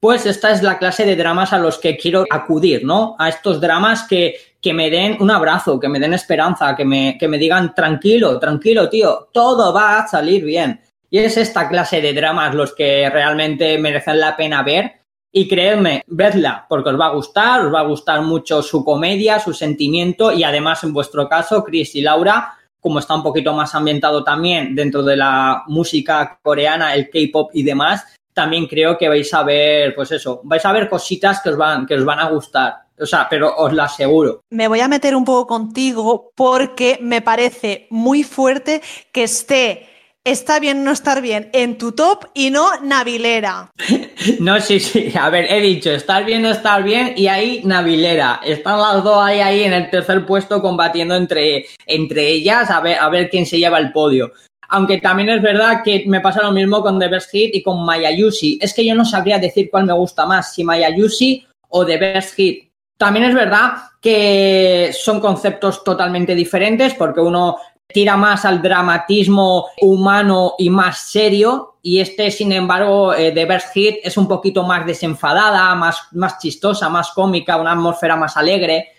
[0.00, 3.16] pues esta es la clase de dramas a los que quiero acudir, ¿no?
[3.18, 7.16] A estos dramas que, que me den un abrazo, que me den esperanza, que me,
[7.18, 10.80] que me digan tranquilo, tranquilo, tío, todo va a salir bien.
[11.10, 15.03] Y es esta clase de dramas los que realmente merecen la pena ver
[15.36, 19.40] y creedme, vedla, porque os va a gustar, os va a gustar mucho su comedia,
[19.40, 23.74] su sentimiento y además en vuestro caso, Chris y Laura, como está un poquito más
[23.74, 29.34] ambientado también dentro de la música coreana, el K-pop y demás, también creo que vais
[29.34, 32.30] a ver, pues eso, vais a ver cositas que os van, que os van a
[32.30, 32.84] gustar.
[33.00, 34.42] O sea, pero os lo aseguro.
[34.50, 39.93] Me voy a meter un poco contigo porque me parece muy fuerte que esté
[40.24, 43.70] está bien no estar bien en tu top y no Navilera.
[44.40, 45.12] no, sí, sí.
[45.18, 48.40] A ver, he dicho estar bien no estar bien y ahí Navilera.
[48.42, 52.98] Están las dos ahí, ahí en el tercer puesto combatiendo entre, entre ellas a ver,
[52.98, 54.32] a ver quién se lleva el podio.
[54.70, 57.84] Aunque también es verdad que me pasa lo mismo con The Best Hit y con
[57.84, 58.58] Mayayushi.
[58.62, 62.34] Es que yo no sabría decir cuál me gusta más, si Mayayushi o The Best
[62.34, 62.70] Hit.
[62.96, 67.58] También es verdad que son conceptos totalmente diferentes porque uno
[67.92, 71.76] tira más al dramatismo humano y más serio.
[71.82, 76.38] Y este, sin embargo, eh, The Best Hit es un poquito más desenfadada, más, más
[76.38, 78.92] chistosa, más cómica, una atmósfera más alegre.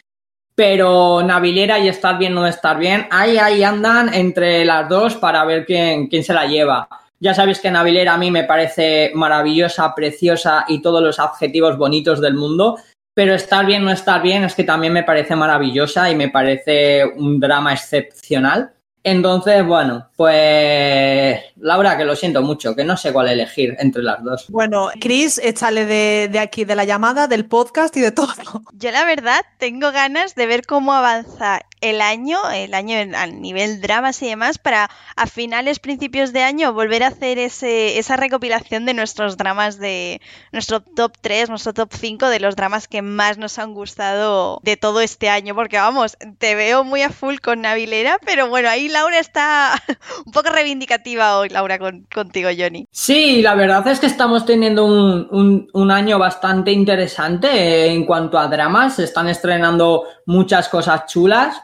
[0.56, 5.44] Pero Navilera y Estar Bien No Estar Bien, ahí, ahí andan entre las dos para
[5.44, 6.88] ver quién, quién se la lleva.
[7.20, 12.22] Ya sabéis que Navilera a mí me parece maravillosa, preciosa y todos los adjetivos bonitos
[12.22, 12.78] del mundo.
[13.16, 17.06] Pero estar bien, no estar bien, es que también me parece maravillosa y me parece
[17.06, 18.75] un drama excepcional.
[19.08, 24.24] Entonces, bueno, pues Laura, que lo siento mucho, que no sé cuál elegir entre las
[24.24, 24.48] dos.
[24.50, 28.34] Bueno, Chris, échale de, de, aquí, de la llamada, del podcast y de todo.
[28.74, 33.82] Yo la verdad tengo ganas de ver cómo avanza el año, el año a nivel
[33.82, 38.86] dramas y demás, para a finales, principios de año volver a hacer ese, esa recopilación
[38.86, 40.22] de nuestros dramas de
[40.52, 44.78] nuestro top 3, nuestro top 5 de los dramas que más nos han gustado de
[44.78, 48.88] todo este año, porque vamos, te veo muy a full con Navilera, pero bueno, ahí
[48.88, 49.74] Laura está
[50.26, 52.88] un poco reivindicativa hoy, Laura, con, contigo, Johnny.
[52.92, 58.48] Sí, la verdad es que estamos teniendo un, un año bastante interesante en cuanto a
[58.48, 61.62] dramas, se están estrenando muchas cosas chulas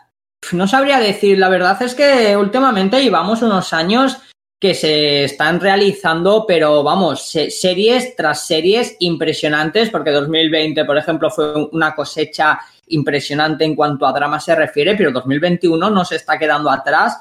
[0.54, 4.18] no sabría decir, la verdad es que últimamente llevamos unos años
[4.60, 11.66] que se están realizando, pero vamos, series tras series impresionantes, porque 2020, por ejemplo, fue
[11.72, 16.70] una cosecha impresionante en cuanto a drama se refiere, pero 2021 no se está quedando
[16.70, 17.18] atrás.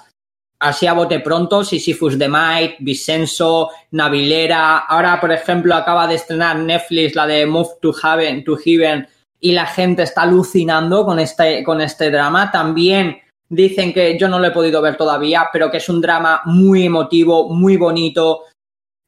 [0.59, 4.81] Así a bote pronto, Sisyphus the Might, Vicenzo, Navilera.
[4.81, 9.09] Ahora, por ejemplo, acaba de estrenar Netflix la de Move to Heaven, to Heaven
[9.41, 12.51] y la gente está alucinando con este, con este drama.
[12.51, 13.19] También
[13.49, 16.87] dicen que yo no lo he podido ver todavía, pero que es un drama muy
[16.87, 18.45] emotivo, muy bonito.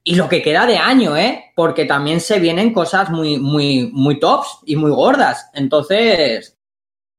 [0.04, 1.52] Y lo que queda de año, ¿eh?
[1.54, 5.50] Porque también se vienen cosas muy, muy, muy tops y muy gordas.
[5.54, 6.56] Entonces,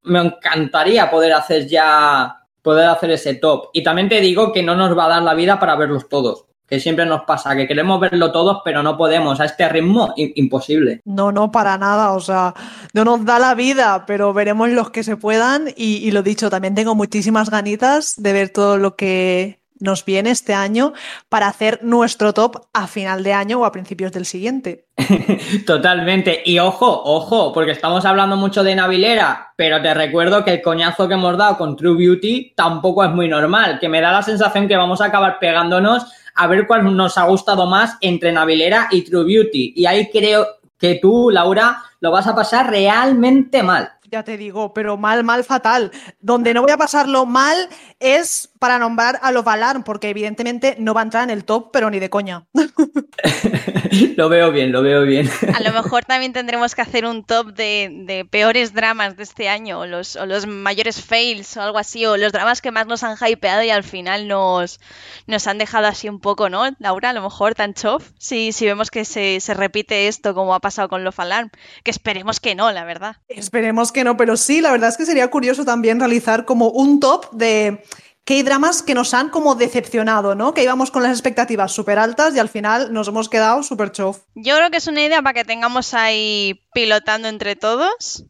[0.03, 3.69] me encantaría poder hacer ya, poder hacer ese top.
[3.73, 6.45] Y también te digo que no nos va a dar la vida para verlos todos
[6.74, 11.02] que siempre nos pasa, que queremos verlo todos, pero no podemos, a este ritmo imposible.
[11.06, 12.56] No, no, para nada, o sea,
[12.94, 16.50] no nos da la vida, pero veremos los que se puedan y, y lo dicho,
[16.50, 20.94] también tengo muchísimas ganitas de ver todo lo que nos viene este año
[21.30, 24.86] para hacer nuestro top a final de año o a principios del siguiente.
[25.66, 26.41] Totalmente.
[26.45, 31.08] Y ojo, ojo, porque estamos hablando mucho de Navilera, pero te recuerdo que el coñazo
[31.08, 34.68] que hemos dado con True Beauty tampoco es muy normal, que me da la sensación
[34.68, 39.01] que vamos a acabar pegándonos a ver cuál nos ha gustado más entre Navilera y
[39.03, 39.73] True Beauty.
[39.76, 40.47] Y ahí creo
[40.77, 43.91] que tú, Laura, lo vas a pasar realmente mal.
[44.14, 45.91] Ya te digo, pero mal, mal, fatal.
[46.19, 47.68] Donde no voy a pasarlo mal
[47.99, 51.72] es para nombrar a los Alarm, porque evidentemente no va a entrar en el top,
[51.73, 52.45] pero ni de coña.
[54.15, 55.27] lo veo bien, lo veo bien.
[55.56, 59.80] A lo mejor también tendremos que hacer un top de, peores dramas de este año,
[59.80, 63.18] o los, los, mayores fails o algo así, o los dramas que más nos han
[63.19, 64.80] hypeado y al final nos,
[65.26, 66.69] nos han dejado así un poco, ¿no?
[66.77, 70.53] Laura, a lo mejor tan chof, si, si vemos que se, se repite esto como
[70.53, 71.49] ha pasado con Love Alarm,
[71.84, 73.18] que esperemos que no, la verdad.
[73.27, 77.00] Esperemos que no, pero sí, la verdad es que sería curioso también realizar como un
[77.00, 77.84] top de
[78.26, 80.54] que hay dramas que nos han como decepcionado, ¿no?
[80.54, 84.20] Que íbamos con las expectativas súper altas y al final nos hemos quedado súper chof.
[84.36, 88.26] Yo creo que es una idea para que tengamos ahí pilotando entre todos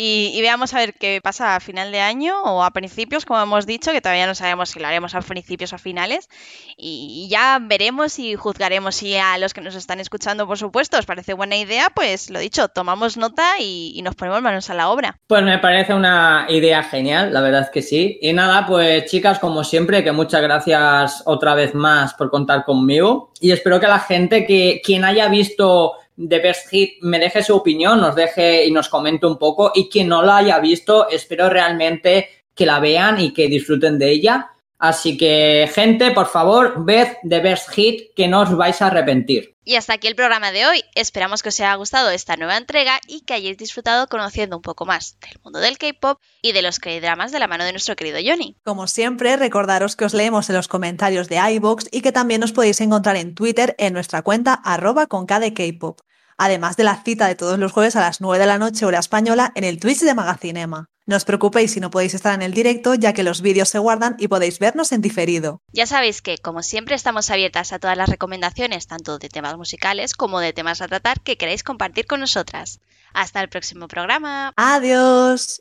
[0.00, 3.66] y, veamos a ver qué pasa a final de año o a principios, como hemos
[3.66, 6.28] dicho, que todavía no sabemos si lo haremos a principios o a finales.
[6.76, 11.04] Y, ya veremos y juzgaremos si a los que nos están escuchando, por supuesto, os
[11.04, 14.88] parece buena idea, pues lo dicho, tomamos nota y, y nos ponemos manos a la
[14.88, 15.18] obra.
[15.26, 18.20] Pues me parece una idea genial, la verdad es que sí.
[18.22, 23.32] Y nada, pues chicas, como siempre, que muchas gracias otra vez más por contar conmigo.
[23.40, 27.54] Y espero que la gente que quien haya visto de Best Hit me deje su
[27.54, 29.70] opinión, nos deje y nos comente un poco.
[29.74, 34.10] Y quien no la haya visto, espero realmente que la vean y que disfruten de
[34.10, 34.50] ella.
[34.80, 39.56] Así que, gente, por favor, ved The Best Hit, que no os vais a arrepentir.
[39.64, 40.82] Y hasta aquí el programa de hoy.
[40.94, 44.86] Esperamos que os haya gustado esta nueva entrega y que hayáis disfrutado conociendo un poco
[44.86, 48.18] más del mundo del K-pop y de los K-dramas de la mano de nuestro querido
[48.24, 48.56] Johnny.
[48.64, 52.52] Como siempre, recordaros que os leemos en los comentarios de iBox y que también os
[52.52, 56.00] podéis encontrar en Twitter en nuestra cuenta arroba con K-pop
[56.38, 59.00] además de la cita de todos los jueves a las 9 de la noche hora
[59.00, 60.88] española en el Twitch de Magacinema.
[61.08, 63.78] No os preocupéis si no podéis estar en el directo, ya que los vídeos se
[63.78, 65.62] guardan y podéis vernos en diferido.
[65.72, 70.12] Ya sabéis que, como siempre, estamos abiertas a todas las recomendaciones, tanto de temas musicales
[70.12, 72.80] como de temas a tratar que queráis compartir con nosotras.
[73.14, 74.52] Hasta el próximo programa.
[74.56, 75.56] Adiós.